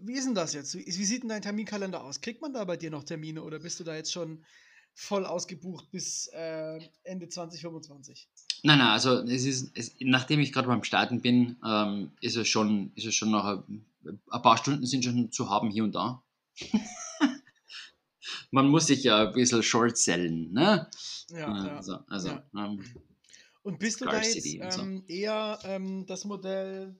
[0.00, 0.74] wie ist denn das jetzt?
[0.74, 2.20] Wie sieht denn dein Terminkalender aus?
[2.20, 4.44] Kriegt man da bei dir noch Termine oder bist du da jetzt schon
[4.98, 8.28] voll ausgebucht bis äh, Ende 2025?
[8.64, 12.48] nein, nein, also es ist, es, nachdem ich gerade beim Starten bin, ähm, ist es
[12.48, 15.94] schon, ist es schon noch ein, ein paar Stunden sind schon zu haben hier und
[15.94, 16.20] da.
[18.50, 20.90] Man muss sich ja ein bisschen short sellen, ne?
[21.30, 21.70] Ja, Äh.
[21.70, 22.42] Also, also ja.
[22.56, 22.84] ähm,
[23.62, 24.82] Und bist du da jetzt und so.
[24.82, 26.96] ähm, eher ähm, das Modell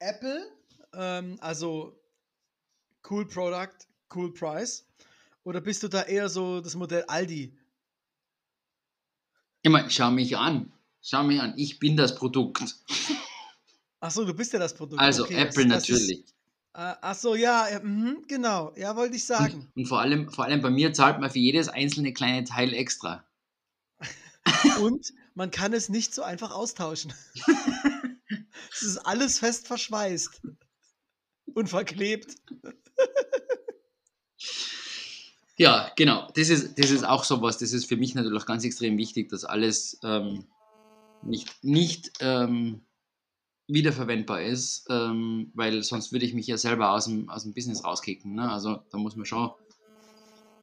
[0.00, 0.52] Apple,
[0.92, 1.98] ähm, also
[3.08, 4.86] cool Product, cool Price?
[5.46, 7.56] Oder bist du da eher so das Modell Aldi?
[9.62, 10.72] immer, schau mich an,
[11.02, 12.62] schau mich an, ich bin das Produkt.
[14.00, 15.00] Achso, du bist ja das Produkt.
[15.00, 16.24] Also Okay, Apple das ist- natürlich.
[16.74, 18.74] Äh, Achso, ja, mhm, genau.
[18.76, 19.70] Ja, wollte ich sagen.
[19.76, 23.24] Und vor allem, vor allem bei mir zahlt man für jedes einzelne kleine Teil extra.
[24.80, 27.12] Und man kann es nicht so einfach austauschen.
[28.72, 30.42] es ist alles fest verschweißt
[31.54, 32.34] und verklebt.
[35.58, 36.28] Ja, genau.
[36.34, 37.58] Das ist, das ist auch sowas.
[37.58, 40.44] Das ist für mich natürlich ganz extrem wichtig, dass alles ähm,
[41.22, 42.82] nicht, nicht ähm,
[43.68, 47.84] wiederverwendbar ist, ähm, weil sonst würde ich mich ja selber aus dem, aus dem Business
[47.84, 48.34] rauskicken.
[48.34, 48.50] Ne?
[48.50, 49.50] Also da muss man schon.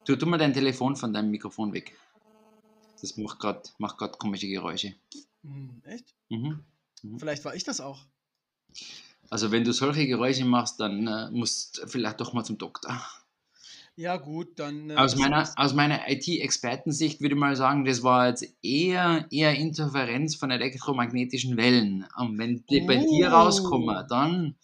[0.05, 1.97] Du, tu mal dein Telefon von deinem Mikrofon weg.
[3.01, 4.95] Das macht gerade macht grad komische Geräusche.
[5.43, 6.13] Hm, echt?
[6.29, 6.63] Mhm.
[7.17, 7.99] Vielleicht war ich das auch.
[9.29, 13.01] Also wenn du solche Geräusche machst, dann äh, musst du vielleicht doch mal zum Doktor.
[13.95, 14.89] Ja, gut, dann.
[14.89, 19.53] äh, Aus meiner, aus meiner IT-Expertensicht würde ich mal sagen, das war jetzt eher, eher
[19.55, 22.07] Interferenz von elektromagnetischen Wellen.
[22.17, 23.35] Und wenn die bei dir Oh.
[23.35, 24.55] rauskommen, dann.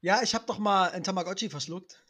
[0.00, 2.02] Ja, ich habe doch mal ein Tamagotchi verschluckt.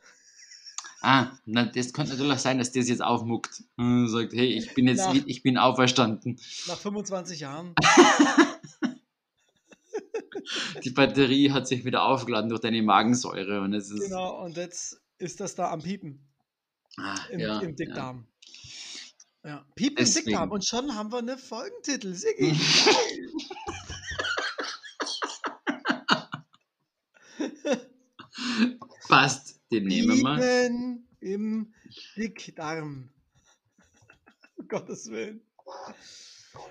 [1.01, 3.62] Ah, na, das könnte natürlich sein, dass das jetzt aufmuckt.
[3.76, 6.40] Und sagt, hey, ich bin jetzt Nach- ich bin auferstanden.
[6.66, 7.74] Nach 25 Jahren.
[10.84, 13.61] Die Batterie hat sich wieder aufgeladen durch deine Magensäure.
[13.61, 14.05] Und es ist.
[14.05, 16.20] Genau, und jetzt ist das da am Piepen
[16.99, 18.26] Ah, im, ja, im Dickdarm.
[19.44, 19.64] Ja.
[19.76, 20.12] Piepen im.
[20.12, 20.51] Dickdarm.
[20.51, 22.14] Und schon haben wir eine Folgentitel.
[22.14, 22.53] Siggi.
[22.53, 22.92] Ja.
[29.09, 30.34] Passt, den nehmen wir.
[30.34, 31.72] Piepen im
[32.16, 33.11] Dickdarm.
[34.57, 35.42] um Gottes Willen.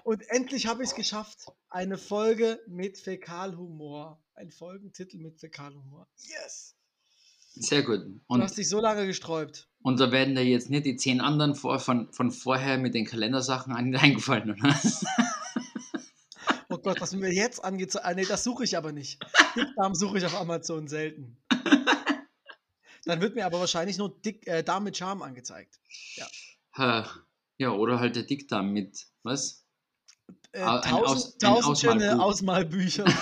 [0.04, 1.46] Und endlich habe ich es geschafft.
[1.70, 4.22] Eine Folge mit Fäkalhumor.
[4.34, 6.08] Ein Folgentitel mit Fäkalhumor.
[6.18, 6.76] Yes!
[7.60, 8.02] Sehr gut.
[8.02, 9.70] Du Und, hast dich so lange gesträubt.
[9.88, 13.06] Und da werden da jetzt nicht die zehn anderen vor, von, von vorher mit den
[13.06, 14.78] Kalendersachen an eingefallen, oder?
[16.70, 19.26] Oh Gott, was mir jetzt angezeigt Ah, nee, das suche ich aber nicht.
[19.56, 21.38] Dickdarm suche ich auf Amazon selten.
[23.06, 25.80] Dann wird mir aber wahrscheinlich nur Dick, äh, Darm mit Charme angezeigt.
[26.76, 27.10] Ha,
[27.58, 29.64] Ja, oder halt der Dickdarm mit, was?
[30.52, 31.86] Äh, tausend, Aus-.
[31.86, 33.06] Ausmalbücher.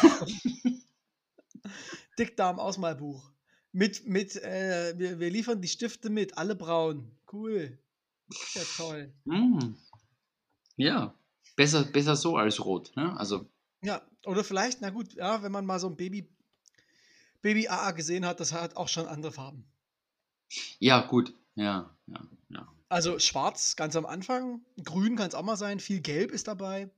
[2.18, 3.30] Dickdarm Ausmalbuch.
[3.76, 7.12] Mit, mit, äh, wir, wir liefern die Stifte mit, alle braun.
[7.32, 7.78] Cool.
[8.54, 9.14] Ja, toll.
[9.26, 9.76] Hm.
[10.78, 11.14] Ja,
[11.58, 12.94] besser, besser so als rot.
[12.96, 13.18] Ne?
[13.20, 13.50] Also,
[13.84, 16.26] Ja, oder vielleicht, na gut, ja, wenn man mal so ein Baby,
[17.42, 19.66] Baby AA gesehen hat, das hat auch schon andere Farben.
[20.80, 21.34] ja, gut.
[21.56, 22.68] Ja, ja, ja.
[22.88, 26.90] Also schwarz ganz am Anfang, grün kann es auch mal sein, viel gelb ist dabei.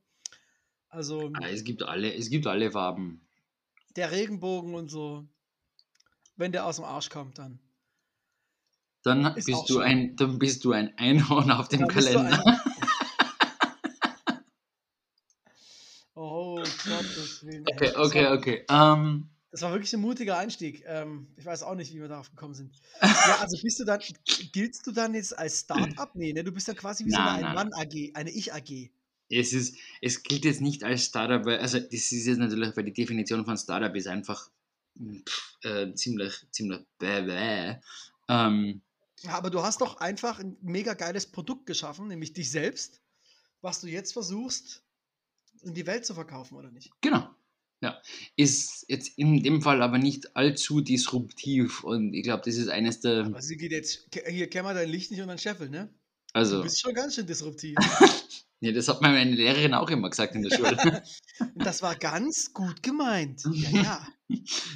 [0.90, 3.20] Also Ah, Es gibt alle, es gibt alle Farben.
[3.96, 5.26] der Regenbogen und so.
[6.38, 7.58] Wenn der aus dem Arsch kommt, dann.
[9.02, 12.42] Dann Ist bist du ein, dann bist du ein Einhorn auf dem Dann Kalender.
[16.14, 17.64] Oh Gottes Willen.
[17.74, 18.64] Okay, okay, okay.
[18.68, 20.82] Ähm, Das war wirklich ein mutiger Einstieg.
[20.86, 22.72] Ähm, ich weiß auch nicht, wie wir darauf gekommen sind.
[23.02, 24.00] Ja, also bist du dann,
[24.52, 26.14] giltst du dann jetzt als Start-up?
[26.14, 26.42] Nee, ne?
[26.42, 28.90] Du bist ja quasi wie so Nein, eine Ein-Mann-AG, eine Ich-AG.
[29.30, 32.84] es ist, es gilt jetzt nicht als Startup, weil, also das ist jetzt natürlich, weil
[32.84, 34.50] die Definition von Startup ist einfach
[35.62, 37.76] äh, ziemlich, ziemlich bäh.
[38.28, 38.82] Ähm,
[39.22, 43.00] Ja, aber du hast doch einfach ein mega geiles Produkt geschaffen, nämlich dich selbst,
[43.60, 44.82] was du jetzt versuchst,
[45.62, 46.90] in die Welt zu verkaufen, oder nicht?
[47.00, 47.28] Genau.
[47.80, 48.00] Ja.
[48.36, 53.00] Ist jetzt in dem Fall aber nicht allzu disruptiv und ich glaube, das ist eines
[53.00, 53.32] der.
[53.40, 55.86] Sie geht jetzt, hier kämmer dein Licht nicht unter den Scheffel, ne?
[55.86, 57.76] Du Also, bist schon ganz schön disruptiv.
[58.60, 61.02] nee, das hat meine Lehrerin auch immer gesagt in der Schule.
[61.54, 63.42] Das war ganz gut gemeint.
[63.52, 64.08] Ja, ja.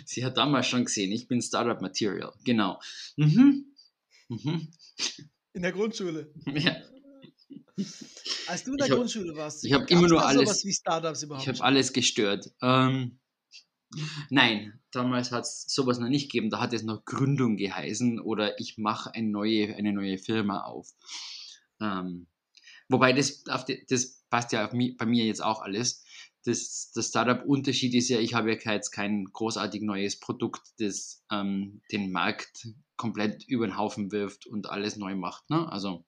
[0.06, 2.32] Sie hat damals schon gesehen, ich bin Startup Material.
[2.44, 2.80] Genau.
[3.16, 3.66] Mhm.
[4.28, 4.68] Mhm.
[5.52, 6.32] In der Grundschule.
[6.46, 6.76] Ja.
[8.46, 10.64] Als du in der hab- Grundschule warst, ich hab gab's immer nur alles-.
[10.64, 12.52] Ich habe alles gestört.
[12.60, 13.18] Ähm,
[14.30, 16.50] nein, damals hat es sowas noch nicht gegeben.
[16.50, 20.90] Da hat es noch Gründung geheißen oder ich mache eine neue, eine neue Firma auf.
[21.80, 22.26] Ähm,
[22.88, 26.04] wobei das, auf die, das passt ja auf mi, bei mir jetzt auch alles.
[26.44, 31.82] Das, das Startup-Unterschied ist ja, ich habe ja jetzt kein großartig neues Produkt, das ähm,
[31.92, 35.50] den Markt komplett über den Haufen wirft und alles neu macht.
[35.50, 35.70] Ne?
[35.70, 36.04] Also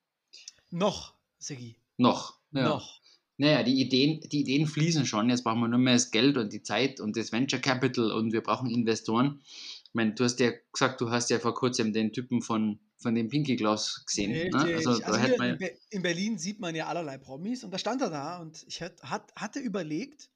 [0.71, 1.77] Noch, Sigi.
[1.97, 2.39] noch.
[2.53, 2.69] Ja.
[2.69, 3.01] Noch.
[3.37, 5.29] Naja, die Ideen, die Ideen fließen schon.
[5.29, 8.33] Jetzt brauchen wir nur mehr das Geld und die Zeit und das Venture Capital und
[8.33, 9.43] wir brauchen Investoren.
[9.87, 13.15] Ich meine, du hast ja gesagt, du hast ja vor kurzem den Typen von, von
[13.15, 14.51] dem Pinky Gloss gesehen.
[14.51, 14.75] Ne?
[14.75, 17.79] Also, Also, hier man in, Be in Berlin sieht man ja allerlei Promis und da
[17.79, 20.31] stand er da und ich hat, hat, hatte überlegt,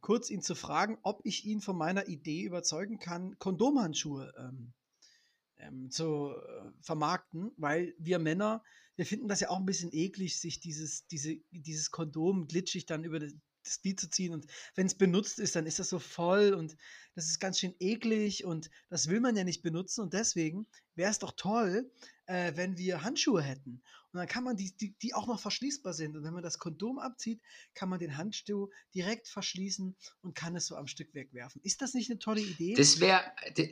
[0.00, 4.72] kurz ihn zu fragen, ob ich ihn von meiner Idee überzeugen kann, Kondomhandschuhe ähm,
[5.58, 8.62] ähm, zu äh, vermarkten, weil wir Männer,
[8.96, 13.04] wir finden das ja auch ein bisschen eklig, sich dieses, diese, dieses Kondom glitschig dann
[13.04, 13.32] über das,
[13.64, 14.46] das Glied zu ziehen und
[14.76, 16.76] wenn es benutzt ist, dann ist das so voll und
[17.18, 21.10] das ist ganz schön eklig und das will man ja nicht benutzen und deswegen wäre
[21.10, 21.90] es doch toll,
[22.26, 23.82] äh, wenn wir Handschuhe hätten.
[24.12, 26.16] Und dann kann man die, die, die auch noch verschließbar sind.
[26.16, 27.42] Und wenn man das Kondom abzieht,
[27.74, 31.60] kann man den Handschuh direkt verschließen und kann es so am Stück wegwerfen.
[31.62, 32.74] Ist das nicht eine tolle Idee?
[32.74, 33.20] das wäre,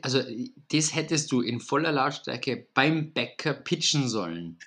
[0.01, 0.21] also
[0.69, 4.59] das hättest du in voller Lautstärke beim Bäcker pitchen sollen.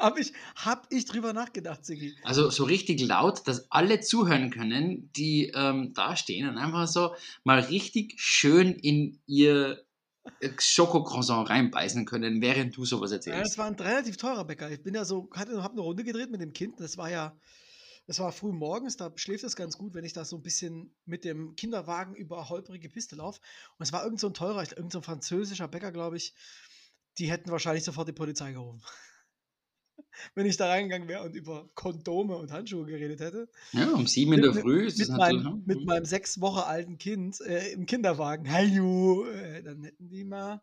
[0.00, 2.14] Habe ich, hab ich drüber nachgedacht, Sigi.
[2.24, 7.14] Also so richtig laut, dass alle zuhören können, die ähm, da stehen und einfach so
[7.44, 9.84] mal richtig schön in ihr
[10.40, 13.52] äh, Schokocroissant reinbeißen können, während du sowas Ja, erzählst.
[13.52, 14.70] das war ein relativ teurer Bäcker.
[14.70, 16.80] Ich bin ja so, hatte, hab eine Runde gedreht mit dem Kind.
[16.80, 17.36] Das war ja,
[18.06, 20.94] das war früh morgens, da schläft es ganz gut, wenn ich da so ein bisschen
[21.04, 23.40] mit dem Kinderwagen über holprige Piste laufe.
[23.78, 26.34] Und es war irgend so ein teurer, irgend so ein französischer Bäcker, glaube ich.
[27.18, 28.82] Die hätten wahrscheinlich sofort die Polizei gerufen.
[30.34, 33.48] wenn ich da reingegangen wäre und über Kondome und Handschuhe geredet hätte.
[33.72, 36.98] Ja, um sieben in der Mit- Früh Mit, meinem, hm, mit meinem sechs Wochen alten
[36.98, 38.50] Kind äh, im Kinderwagen.
[38.50, 40.62] Hallo, äh, dann hätten die mal.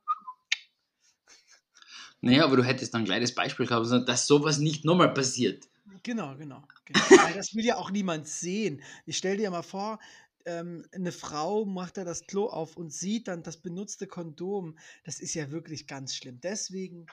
[2.21, 5.67] Naja, aber du hättest dann gleich das Beispiel gehabt, dass sowas nicht nochmal passiert.
[6.03, 6.63] Genau, genau.
[6.85, 6.99] genau.
[7.09, 8.81] Weil das will ja auch niemand sehen.
[9.05, 9.99] Ich stell dir mal vor,
[10.45, 14.77] ähm, eine Frau macht da das Klo auf und sieht dann das benutzte Kondom.
[15.03, 16.39] Das ist ja wirklich ganz schlimm.
[16.41, 17.05] Deswegen,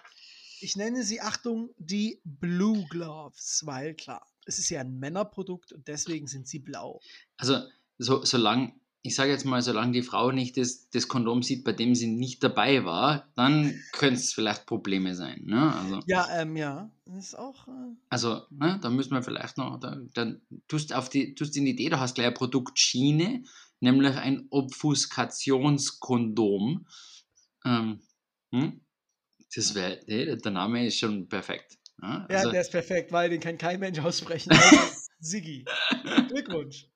[0.64, 5.86] ich nenne sie, Achtung, die Blue Gloves, weil klar, es ist ja ein Männerprodukt und
[5.88, 7.02] deswegen sind sie blau.
[7.36, 7.60] Also,
[7.98, 8.72] so, solange
[9.06, 12.06] ich sage jetzt mal, solange die Frau nicht das, das Kondom sieht, bei dem sie
[12.06, 15.42] nicht dabei war, dann könnte es vielleicht Probleme sein.
[15.44, 15.74] Ne?
[15.74, 16.90] Also, Ja, ähm, ja.
[17.04, 17.68] Das ist auch.
[17.68, 21.66] Äh, also ne, da müssen wir vielleicht noch, da, dann tust auf die, tust in
[21.66, 23.44] die Idee, du hast gleich eine Produktschiene,
[23.80, 26.86] nämlich ein Obfuskationskondom.
[27.66, 28.00] Ähm,
[28.52, 28.80] hm?
[29.54, 31.78] Das wäre, nee, der Name ist schon perfekt.
[32.02, 34.52] Ja, ja, also, der ist perfekt, weil den kann kein Mensch aussprechen.
[34.52, 34.90] außer
[35.20, 35.64] Siggi.
[36.28, 36.88] Glückwunsch.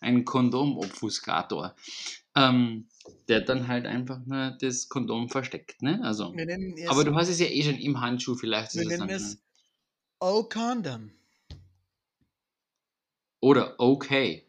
[0.00, 1.74] ein Kondomobfuskator,
[2.34, 2.88] ähm,
[3.28, 5.82] der dann halt einfach ne, das Kondom versteckt.
[5.82, 6.00] Ne?
[6.02, 9.22] Also, es, aber du hast es ja eh schon im Handschuh, vielleicht wir nennen es
[9.22, 9.40] schon.
[10.20, 11.12] Oh Condom.
[13.40, 14.46] Oder okay.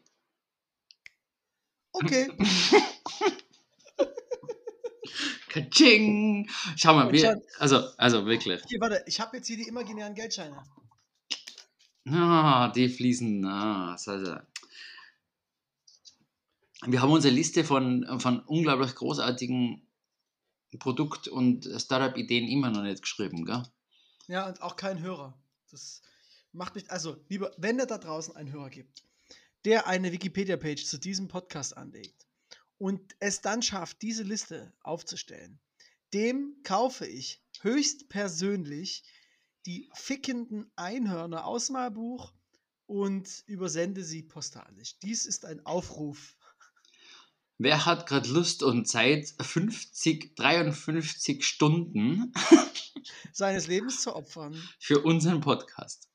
[1.92, 2.28] Okay.
[5.56, 6.48] Kaching!
[6.76, 8.62] Schau mal, wir, also, also wirklich.
[8.68, 10.62] Hier, warte, ich habe jetzt hier die imaginären Geldscheine.
[12.08, 13.44] Ah, die fließen.
[13.46, 14.36] Ah, so.
[16.86, 19.82] Wir haben unsere Liste von, von unglaublich großartigen
[20.78, 23.62] Produkt- und Startup-Ideen immer noch nicht geschrieben, gell?
[24.26, 25.38] Ja, und auch kein Hörer.
[25.70, 26.02] Das
[26.52, 29.04] macht mich, also, lieber, wenn es da draußen einen Hörer gibt,
[29.64, 32.25] der eine Wikipedia-Page zu diesem Podcast anlegt
[32.78, 35.58] und es dann schafft, diese Liste aufzustellen,
[36.12, 39.04] dem kaufe ich höchstpersönlich
[39.66, 42.32] die fickenden Einhörner aus Malbuch
[42.86, 44.98] und übersende sie postalisch.
[45.00, 46.36] Dies ist ein Aufruf.
[47.58, 52.32] Wer hat gerade Lust und Zeit, 50, 53 Stunden
[53.32, 54.62] seines Lebens zu opfern.
[54.78, 56.08] für unseren Podcast?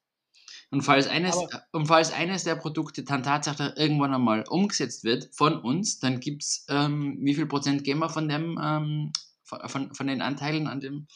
[0.72, 5.30] Und falls eines, Aber- und falls eines der Produkte dann tatsächlich irgendwann einmal umgesetzt wird
[5.36, 9.12] von uns, dann gibt es, ähm, wie viel Prozent gehen wir von dem, ähm,
[9.44, 11.08] von, von, den Anteilen an dem?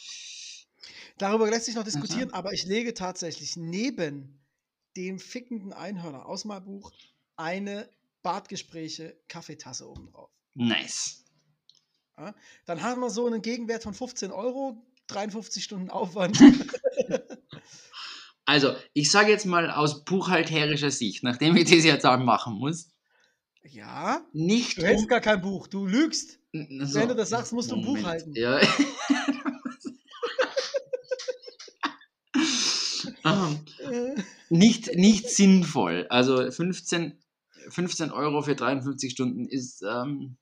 [1.17, 4.45] Darüber lässt sich noch diskutieren, aber ich lege tatsächlich neben
[4.97, 6.91] dem fickenden Einhörner aus Malbuch
[7.37, 7.89] eine
[8.23, 10.29] Bartgespräche Kaffeetasse oben drauf.
[10.53, 11.23] Nice.
[12.65, 16.37] Dann haben wir so einen Gegenwert von 15 Euro, 53 Stunden Aufwand.
[18.45, 22.89] Also, ich sage jetzt mal aus buchhalterischer Sicht, nachdem ich das jetzt auch machen muss,
[23.63, 26.39] ja, nicht du hältst gar kein Buch, du lügst.
[26.53, 28.07] um, Wenn du das sagst, musst du ein Buch Moment.
[28.07, 28.33] halten.
[28.35, 28.59] Ja.
[33.23, 36.05] Ähm, Äh, nicht, nicht sinnvoll.
[36.09, 37.17] Also 15,
[37.69, 40.37] 15 Euro für 53 Stunden ist ähm,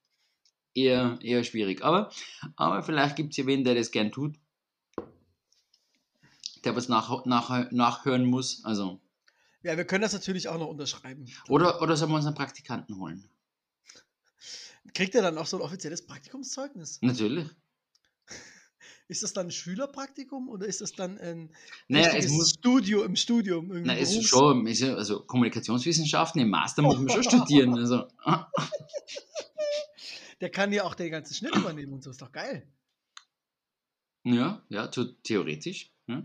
[0.74, 1.84] eher, eher schwierig.
[1.84, 2.12] Aber,
[2.56, 4.36] aber vielleicht gibt es ja wen, der das gern tut.
[6.64, 8.64] Der was nach, nach, nachhören muss.
[8.64, 9.02] Also,
[9.64, 11.26] Ja, wir können das natürlich auch noch unterschreiben.
[11.50, 13.30] oder, oder sollen wir uns einen Praktikanten holen?
[14.94, 17.00] Kriegt er dann auch so ein offizielles Praktikumszeugnis?
[17.02, 17.48] Natürlich.
[19.08, 21.54] Ist das dann ein Schülerpraktikum oder ist das dann ein
[21.90, 23.70] Naja, es muss, Studio im Studium?
[23.70, 27.78] irgendein es ist schon, ist ja, also Kommunikationswissenschaften im Master muss man schon studieren.
[27.78, 28.08] Also,
[30.42, 32.66] Der kann ja auch den ganzen Schnitt übernehmen und so, ist doch geil.
[34.24, 35.92] Ja, ja, theoretisch.
[36.08, 36.24] Ja.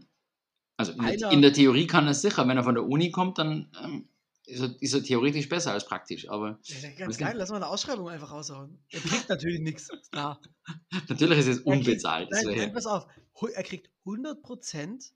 [0.78, 3.10] Also in der, Einer- in der Theorie kann er sicher, wenn er von der Uni
[3.10, 4.08] kommt, dann ähm,
[4.46, 6.28] ist, er, ist er theoretisch besser als praktisch.
[6.30, 8.78] Aber Ja, ganz geil, lass mal eine Ausschreibung einfach raushauen.
[8.90, 10.40] Er kriegt natürlich nichts, klar.
[11.08, 12.28] natürlich ist es Er kriegt- unbezahlt.
[12.30, 13.06] Nein, nein, pass auf.
[13.54, 15.12] Er kriegt 100%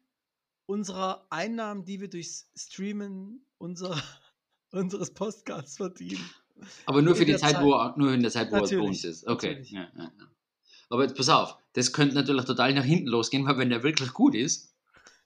[0.67, 4.01] unserer Einnahmen, die wir durchs Streamen unserer,
[4.73, 6.29] unseres Podcasts verdienen.
[6.87, 7.65] Aber nur in für die der Zeit, Zeit.
[7.65, 9.27] wo er, nur in der Zeit, wo er bei Natürlich, uns ist.
[9.27, 9.49] Okay.
[9.51, 9.71] natürlich.
[9.71, 10.27] Ja, ja, ja.
[10.91, 14.13] Aber jetzt pass auf, das könnte natürlich total nach hinten losgehen, weil wenn der wirklich
[14.13, 14.72] gut ist,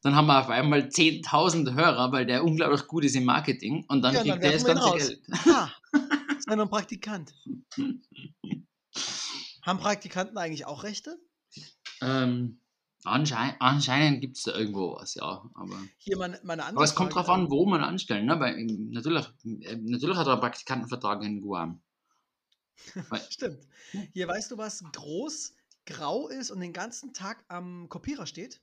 [0.03, 4.03] dann haben wir auf einmal 10.000 Hörer, weil der unglaublich gut ist im Marketing und
[4.03, 4.91] dann Ja, kriegt dann der das ganze.
[4.93, 5.23] Geld.
[5.47, 5.73] Ha,
[6.39, 7.35] ist ja nur ein Praktikant.
[9.63, 11.19] Haben Praktikanten eigentlich auch Rechte?
[12.01, 12.61] Ähm,
[13.05, 15.49] anschein anscheinend gibt es da irgendwo was, ja.
[15.55, 18.27] Aber Hier meine, meine andere Aber es kommt Frage drauf an, wo man anstellen.
[18.27, 18.39] Ne?
[18.39, 21.83] Weil, ähm, natürlich, äh, natürlich hat er einen Praktikantenvertrag in Guam.
[23.31, 23.67] Stimmt.
[24.13, 25.55] Hier weißt du, was groß,
[25.87, 28.61] grau ist und den ganzen Tag am Kopierer steht?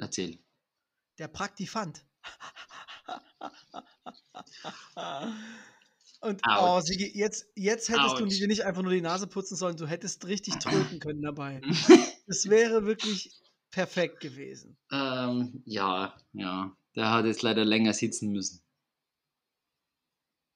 [0.00, 0.38] Erzähl.
[1.18, 2.04] Der Praktifant.
[6.20, 6.80] Und oh.
[6.80, 8.38] Sigi, jetzt, jetzt hättest du Autsch.
[8.38, 11.60] dir nicht einfach nur die Nase putzen sollen, du hättest richtig tröten können dabei.
[12.26, 13.42] Das wäre wirklich
[13.72, 14.76] perfekt gewesen.
[14.92, 16.76] ähm, ja, ja.
[16.94, 18.62] Der hat jetzt leider länger sitzen müssen.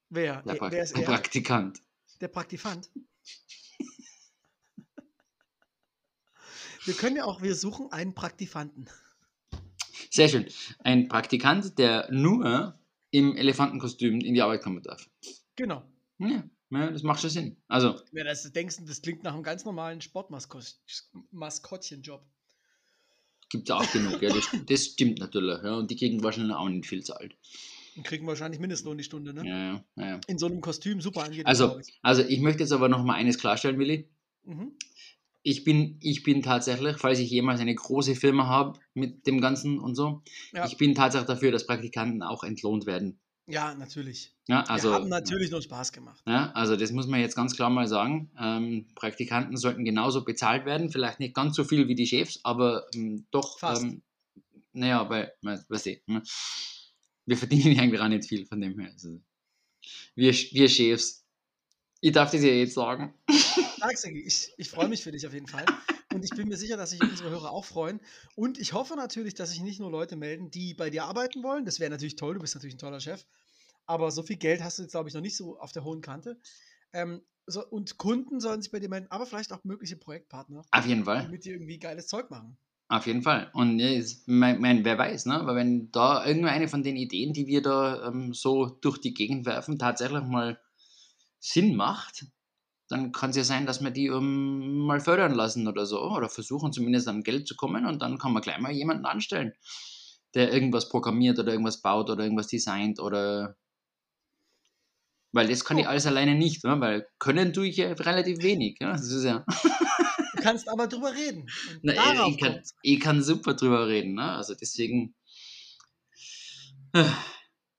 [0.09, 0.43] Wer?
[0.43, 1.09] Der, Prak wer ist der er?
[1.09, 1.83] Praktikant.
[2.21, 2.91] Der Praktifant.
[6.85, 8.89] Wir können ja auch, wir suchen einen Praktifanten.
[10.11, 10.47] Sehr schön.
[10.81, 12.79] Ein Praktikant, der nur
[13.11, 15.09] im Elefantenkostüm in die Arbeit kommen darf.
[15.57, 15.83] Genau.
[16.19, 17.57] Ja, ja das macht schon Sinn.
[17.69, 22.27] Also, Ja, das denkst das klingt nach einem ganz normalen Sportmaskottchenjob.
[23.51, 24.21] gibt es auch genug.
[24.21, 25.63] Ja, das, das stimmt natürlich.
[25.63, 27.37] Ja, und die kriegen wahrscheinlich auch nicht viel Zeit.
[27.97, 29.49] Und kriegen wahrscheinlich Mindestlohn die Stunde, ne?
[29.49, 30.21] Ja, ja, ja.
[30.27, 31.47] In so einem Kostüm super angenehm.
[31.47, 34.09] Also, also ich möchte jetzt aber noch mal eines klarstellen, Willi.
[34.45, 34.73] Mhm.
[35.47, 39.79] Ich bin, ich bin tatsächlich, falls ich jemals eine große Firma habe mit dem Ganzen
[39.79, 40.23] und so,
[40.55, 40.67] Ja.
[40.67, 43.21] ich bin tatsächlich dafür, dass Praktikanten auch entlohnt werden.
[43.47, 44.35] ja, natürlich.
[44.49, 46.23] Ja, Also, Wir haben natürlich nur Spaß gemacht.
[46.27, 48.31] ja, also das muss man jetzt ganz klar mal sagen.
[48.41, 52.87] Ähm, Praktikanten sollten genauso bezahlt werden, vielleicht nicht ganz so viel wie die Chefs, aber
[52.95, 53.83] ähm, doch, Fast.
[53.85, 54.03] ähm,
[54.73, 56.23] naja, weil, weißt du, ne?
[57.27, 58.91] wir verdienen ja eigentlich auch nicht viel von dem her.
[58.93, 59.21] Also,
[60.15, 61.27] wir, wir Chefs.
[62.01, 63.13] Ich darf das ja jetzt sagen.
[63.85, 65.71] Sag, Sigi, ich, ich freue mich für dich auf jeden Fall.
[66.11, 68.01] Und ich bin mir sicher, dass sich unsere Hörer auch freuen.
[68.35, 71.67] Und ich hoffe natürlich, dass sich nicht nur Leute melden, die bei dir arbeiten wollen.
[71.67, 73.27] Das wäre natürlich toll, du bist natürlich ein toller Chef.
[73.87, 76.01] Aber so viel Geld hast du jetzt, glaube ich, noch nicht so auf der hohen
[76.01, 76.41] Kante.
[76.95, 80.87] Ähm, so, und Kunden sollen sich bei dir melden, aber vielleicht auch mögliche Projektpartner, Auf
[80.87, 81.25] jeden Fall.
[81.25, 82.57] die mit dir irgendwie geiles Zeug machen.
[82.89, 83.51] Auf jeden Fall.
[83.55, 85.41] Und ja, es- mein, wer weiß, ne?
[85.41, 89.45] Aber wenn da irgendeine von den Ideen, die wir da ähm, so durch die Gegend
[89.47, 90.59] werfen, tatsächlich mal
[91.41, 92.27] Sinn macht,
[92.95, 96.01] dann kann es ja sein, dass wir die ähm, mal fördern lassen oder so.
[96.01, 99.53] Oder versuchen zumindest an Geld zu kommen und dann kann man gleich mal jemanden anstellen,
[100.35, 103.57] der irgendwas programmiert oder irgendwas baut oder irgendwas designt oder.
[105.33, 105.89] Weil das kann ich Oh.
[105.89, 106.79] alles alleine nicht, ne?
[106.79, 108.79] weil können tue ich ja relativ wenig.
[108.81, 108.93] Ja?
[108.93, 109.45] Das ist ja.
[110.37, 111.49] Du kannst aber drüber reden.
[111.83, 114.33] Na, darauf ich, kann, ich kann super drüber reden, ne?
[114.33, 115.15] Also deswegen.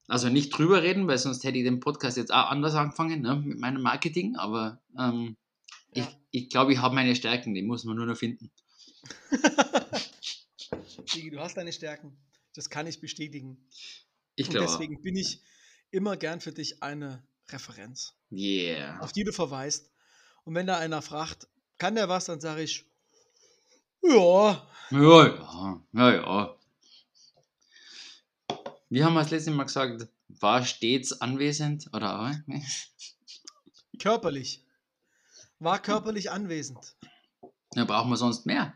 [0.07, 3.35] Also nicht drüber reden, weil sonst hätte ich den Podcast jetzt auch anders angefangen, ne?
[3.37, 5.35] Mit meinem Marketing, aber ähm,
[5.93, 6.03] Ja.
[6.31, 8.51] ich, ich glaube, ich habe meine Stärken, die muss man nur noch finden.
[11.13, 12.17] Digi, du hast deine Stärken.
[12.53, 13.57] Das kann ich bestätigen.
[14.35, 14.65] Ich glaube.
[14.65, 15.41] deswegen bin ich
[15.91, 18.99] immer gern für dich eine Referenz, Yeah.
[19.01, 19.91] auf die du verweist.
[20.43, 21.47] Und wenn da einer fragt,
[21.77, 22.85] kann der was, dann sage ich,
[24.03, 26.55] ja, Ja, ja, ja, ja.
[28.89, 30.07] Wie haben wir das letzte Mal gesagt?
[30.27, 31.89] War stets anwesend?
[31.93, 32.43] Oder?
[33.99, 34.63] körperlich.
[35.59, 36.95] War körperlich anwesend.
[37.75, 38.73] Ja, brauchen wir sonst mehr.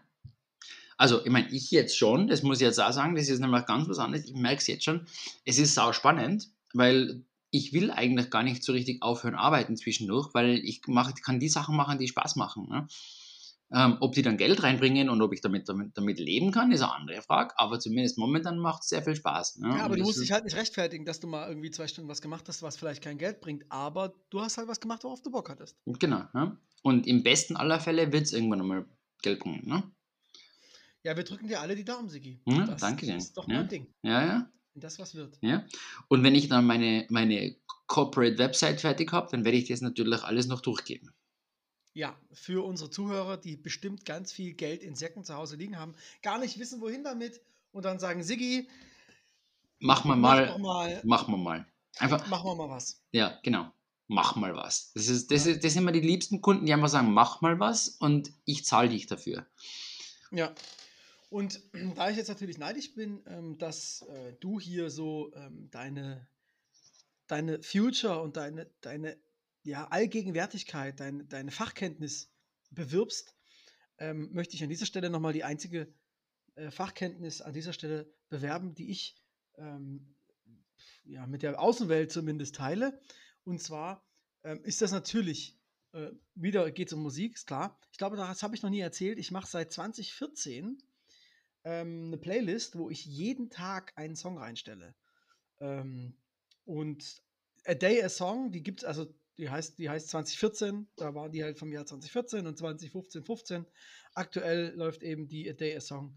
[0.97, 3.66] Also, ich meine, ich jetzt schon, das muss ich jetzt auch sagen, das ist nämlich
[3.66, 4.26] ganz was anderes.
[4.26, 5.07] Ich merke es jetzt schon.
[5.45, 10.34] Es ist sau spannend, weil ich will eigentlich gar nicht so richtig aufhören arbeiten zwischendurch,
[10.34, 12.68] weil ich mach, kann die Sachen machen, die Spaß machen.
[12.70, 12.88] Ne?
[13.72, 16.82] Ähm, ob die dann Geld reinbringen und ob ich damit, damit, damit leben kann, ist
[16.82, 17.54] eine andere Frage.
[17.60, 19.58] Aber zumindest momentan macht es sehr viel Spaß.
[19.58, 19.68] Ne?
[19.70, 21.88] Ja, aber Und du das musst dich halt nicht rechtfertigen, dass du mal irgendwie zwei
[21.88, 23.66] Stunden was gemacht hast, was vielleicht kein Geld bringt.
[23.70, 25.78] Aber du hast halt was gemacht, worauf du Bock hattest.
[25.86, 26.24] Genau.
[26.34, 26.58] Ne?
[26.82, 28.86] Und im besten aller Fälle wird es irgendwann einmal
[29.22, 29.62] Geld bringen.
[29.68, 29.84] Ne?
[31.04, 32.42] Ja, wir drücken dir alle die Daumen, Sigi.
[32.46, 33.18] Ja, das danke schön.
[33.18, 33.58] ist doch Ja.
[33.58, 33.88] mein Ding.
[34.02, 34.52] Ja, ja.
[34.74, 35.38] Und das, was wird.
[35.42, 35.64] Ja.
[36.08, 37.56] Und wenn ich dann meine, meine
[37.88, 41.12] Corporate Website fertig habe, dann werde ich das natürlich alles noch durchgeben.
[42.00, 45.95] Ja, für unsere Zuhörer, die bestimmt ganz viel Geld in Säcken zu Hause liegen haben,
[46.22, 47.41] gar nicht wissen, wohin damit
[47.74, 48.70] und dann sagen, Sigi,
[49.80, 51.66] Machen wir mach mal, mal, machen wir mal.
[51.97, 53.02] Einfach, machen wir mal was.
[53.12, 53.72] ja, genau.
[54.08, 54.91] Mach mal was.
[54.93, 57.60] Das, ist, das, ist, das sind immer die liebsten Kunden, die einfach sagen, mach mal
[57.60, 59.45] was und ich zahle dich dafür.
[60.32, 60.54] Ja.
[61.30, 61.62] Und
[61.95, 66.28] da ich jetzt natürlich neidisch bin, ähm, dass äh, du hier so ähm, deine,
[67.28, 69.18] deine Future und deine, deine
[69.64, 72.32] ja, Allgegenwärtigkeit, deine, deine Fachkenntnis
[72.72, 73.36] bewirbst,
[73.97, 75.93] ähm, möchte ich an dieser Stelle nochmal die einzige
[76.55, 79.16] äh, Fachkenntnis an dieser Stelle bewerben, die ich
[79.57, 80.16] ähm,
[81.03, 82.99] ja, mit der Außenwelt zumindest teile.
[83.43, 84.05] Und zwar
[84.43, 85.57] ähm, ist das natürlich,
[85.91, 87.80] äh, wieder geht es um Musik, ist klar.
[87.91, 89.20] Ich glaube, das habe ich noch nie erzählt.
[89.20, 90.82] Ich mache seit 2014
[91.64, 94.95] ähm, eine Playlist, wo ich jeden Tag einen Song reinstelle.
[95.60, 96.16] Ähm,
[96.66, 97.22] und
[97.66, 101.32] A Day a Song, die gibt es, also die heißt, die heißt 2014, da waren
[101.32, 103.66] die halt vom Jahr 2014 und 2015, 15.
[104.14, 106.14] Aktuell läuft eben die A Day a Song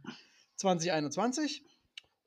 [0.57, 1.64] 2021.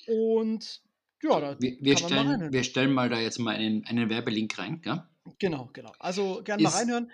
[0.07, 0.81] Und
[1.21, 4.81] ja, da Wir, wir, stellen, wir stellen mal da jetzt mal einen, einen Werbelink rein.
[4.81, 5.03] Gell?
[5.39, 5.93] Genau, genau.
[5.99, 7.11] Also gerne mal reinhören.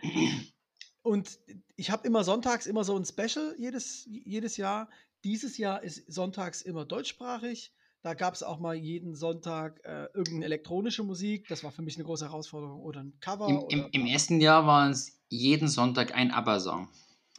[1.01, 1.39] Und
[1.75, 4.89] ich habe immer sonntags immer so ein Special jedes, jedes Jahr.
[5.23, 7.73] Dieses Jahr ist sonntags immer deutschsprachig.
[8.03, 11.47] Da gab es auch mal jeden Sonntag äh, irgendeine elektronische Musik.
[11.49, 12.81] Das war für mich eine große Herausforderung.
[12.81, 13.47] Oder ein Cover.
[13.47, 16.89] Im, im, Im ersten Jahr waren es jeden Sonntag ein ABBA-Song.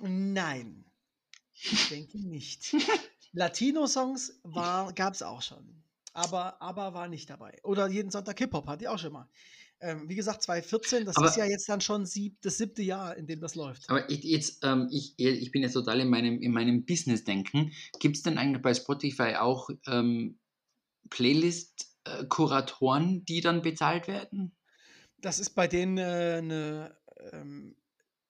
[0.01, 0.85] Nein,
[1.53, 2.75] ich denke nicht.
[3.33, 4.41] Latino-Songs
[4.95, 5.83] gab es auch schon.
[6.13, 7.59] Aber, aber war nicht dabei.
[7.65, 9.29] Oder jeden Sonntag Hip-Hop hatte ich auch schon mal.
[9.81, 13.17] Ähm, wie gesagt, 2014, das Aber- ist ja jetzt dann schon sieb, das siebte Jahr,
[13.17, 13.91] in dem das läuft.
[13.91, 17.73] Aber ich, jetzt, ähm, ich, ich bin jetzt total in meinem, in meinem Business-Denken.
[17.99, 20.39] Gibt es denn eigentlich bei Spotify auch ähm,
[21.11, 24.57] Playlist-Kuratoren, die dann bezahlt werden?
[25.19, 26.97] Das ist bei denen äh, eine
[27.33, 27.77] ähm,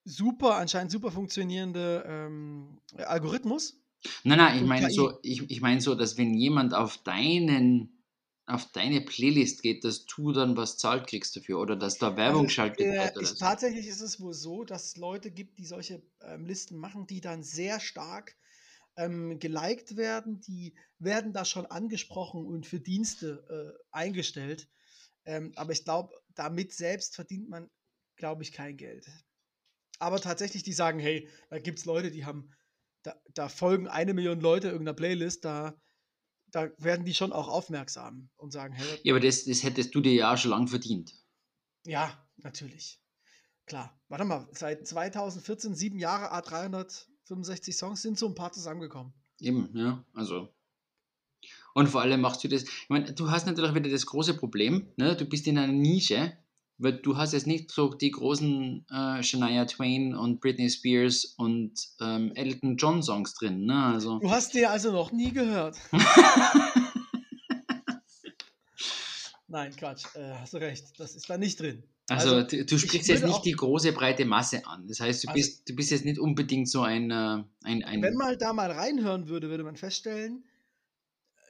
[0.04, 3.78] super, anscheinend super funktionierende ähm, Algorithmus.
[4.24, 7.98] Nein, nein, ich meine so, ich, ich meine so, dass wenn jemand auf deinen
[8.44, 12.40] auf deine Playlist geht, dass du dann was zahlt kriegst dafür oder dass da Werbung
[12.40, 13.34] Also, geschaltet äh, wird so.
[13.36, 17.20] tatsächlich ist es wohl so, dass es Leute gibt, die solche ähm, Listen machen, die
[17.20, 18.36] dann sehr stark
[18.96, 20.40] ähm, geliked werden.
[20.40, 24.68] Die werden da schon angesprochen und für Dienste äh, eingestellt.
[25.24, 27.70] Ähm, aber ich glaube, damit selbst verdient man,
[28.16, 29.06] glaube ich, kein Geld.
[29.98, 32.50] Aber tatsächlich, die sagen, hey, da gibt es Leute, die haben,
[33.02, 35.80] da, da folgen eine Million Leute irgendeiner Playlist, da,
[36.46, 40.00] da werden die schon auch aufmerksam und sagen, hey, Ja, aber das, das hättest du
[40.00, 41.14] dir ja schon lange verdient.
[41.84, 43.00] Ja, natürlich.
[43.66, 44.00] Klar.
[44.08, 46.32] Warte mal, seit 2014, sieben Jahre,
[47.32, 49.12] A365 Songs, sind so ein paar zusammengekommen.
[49.40, 50.48] Eben, ja, also.
[51.74, 54.88] Und vor allem machst du das, ich meine, du hast natürlich wieder das große Problem,
[54.96, 55.16] ne?
[55.16, 56.36] du bist in einer Nische,
[56.78, 61.72] weil du hast jetzt nicht so die großen äh, Shania Twain und Britney Spears und
[62.00, 63.86] ähm, Elton John Songs drin, ne?
[63.86, 65.78] Also, Du hast dir also noch nie gehört.
[69.48, 70.98] Nein, Quatsch, äh, hast du recht.
[70.98, 71.84] Das ist da nicht drin.
[72.08, 74.86] Also, Also, du, du ich sprichst jetzt nicht die große breite Masse an.
[74.86, 78.02] Das heißt, du, Also- bist, du bist jetzt nicht unbedingt so ein, äh, ein, ein
[78.02, 80.44] Wenn man da mal reinhören würde, würde man feststellen,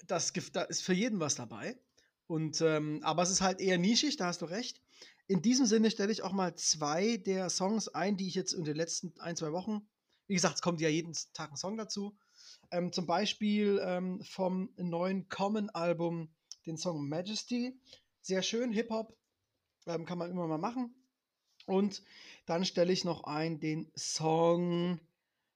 [0.07, 1.79] das da ist für jeden was dabei.
[2.27, 4.81] Und, ähm, aber es ist halt eher nischig, da hast du recht.
[5.27, 8.65] In diesem Sinne stelle ich auch mal zwei der Songs ein, die ich jetzt in
[8.65, 9.87] den letzten ein, zwei Wochen,
[10.27, 12.17] wie gesagt, es kommt ja jeden Tag ein Song dazu.
[12.71, 16.31] Ähm, zum Beispiel ähm, vom neuen Common-Album
[16.67, 17.79] den Song Majesty.
[18.21, 19.17] Sehr schön, Hip-Hop,
[19.87, 20.95] ähm, kann man immer mal machen.
[21.67, 22.03] Und
[22.47, 25.01] dann stelle ich noch ein den Song,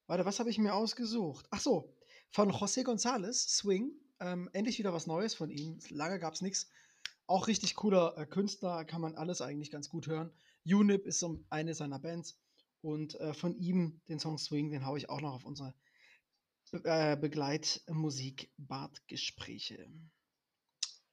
[0.06, 1.46] warte, was habe ich mir ausgesucht?
[1.50, 1.96] Ach so,
[2.30, 3.92] von José González, Swing.
[4.18, 5.78] Ähm, endlich wieder was Neues von ihm.
[5.90, 6.70] Lange gab es nichts.
[7.26, 10.32] Auch richtig cooler äh, Künstler, kann man alles eigentlich ganz gut hören.
[10.64, 12.38] Unip ist so eine seiner Bands.
[12.82, 15.74] Und äh, von ihm den Song Swing, den haue ich auch noch auf unsere
[16.70, 19.88] Be äh, Begleitmusik Bartgespräche.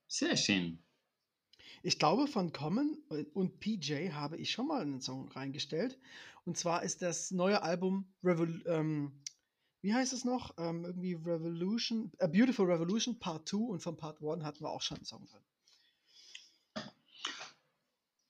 [0.07, 0.83] Sehr schön.
[1.83, 2.97] Ich glaube, von Common
[3.33, 5.99] und PJ habe ich schon mal einen Song reingestellt.
[6.45, 9.11] Und zwar ist das neue Album Revol ähm,
[9.83, 10.57] wie heißt es noch?
[10.57, 14.81] Ähm, irgendwie Revolution, A Beautiful Revolution Part 2 und von Part 1 hatten wir auch
[14.81, 15.41] schon einen Song drin.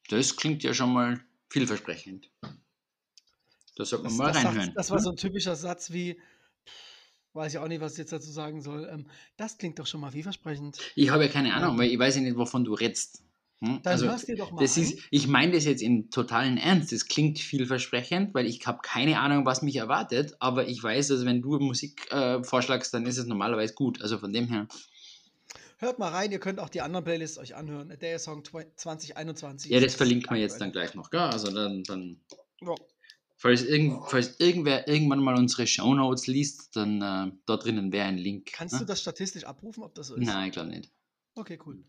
[0.09, 2.31] Das klingt ja schon mal vielversprechend.
[3.75, 4.73] Da sollte man Das, mal das, sagt, reinhören.
[4.73, 6.19] das war so ein typischer Satz wie,
[7.33, 8.89] weiß ich auch nicht, was ich jetzt dazu sagen soll.
[8.91, 10.79] Ähm, das klingt doch schon mal vielversprechend.
[10.95, 13.23] Ich habe ja keine Ahnung, weil ich weiß ja nicht, wovon du redest.
[13.61, 13.79] Hm?
[13.81, 16.91] Dann Also, hörst dir doch mal das ist, ich meine das jetzt in totalen Ernst.
[16.91, 21.25] Das klingt vielversprechend, weil ich habe keine Ahnung, was mich erwartet, aber ich weiß, dass
[21.25, 24.01] wenn du Musik äh, vorschlagst, dann ist es normalerweise gut.
[24.01, 24.67] Also von dem her.
[25.83, 27.97] Hört mal rein, ihr könnt auch die anderen Playlists euch anhören.
[27.99, 29.71] Der Song 2021.
[29.71, 31.09] Ja, das verlinkt man jetzt dann gleich noch.
[31.09, 31.19] Gell?
[31.19, 32.21] Also dann, dann
[32.61, 32.75] Ja.
[33.35, 38.17] falls, irgend, falls irgendwer irgendwann mal unsere Shownotes liest, dann äh, da drinnen wäre ein
[38.17, 38.51] Link.
[38.53, 38.79] Kannst ne?
[38.79, 40.25] du das statistisch abrufen, ob das so ist?
[40.25, 40.89] Nein, ich glaube nicht.
[41.35, 41.83] Okay, cool.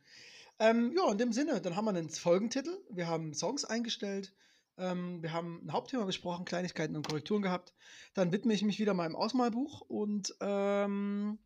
[0.59, 4.33] Ähm, ja, in dem Sinne, dann haben wir einen Folgentitel, wir haben Songs eingestellt,
[4.79, 7.75] ähm, wir haben ein Hauptthema besprochen, Kleinigkeiten und Korrekturen gehabt.
[8.15, 11.39] Dann widme ich mich wieder meinem Ausmalbuch und ähm,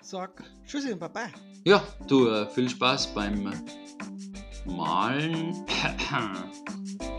[0.00, 1.28] sag Tschüssi und Baba.
[1.64, 3.52] Ja, du, äh, viel Spaß beim
[4.64, 5.64] Malen.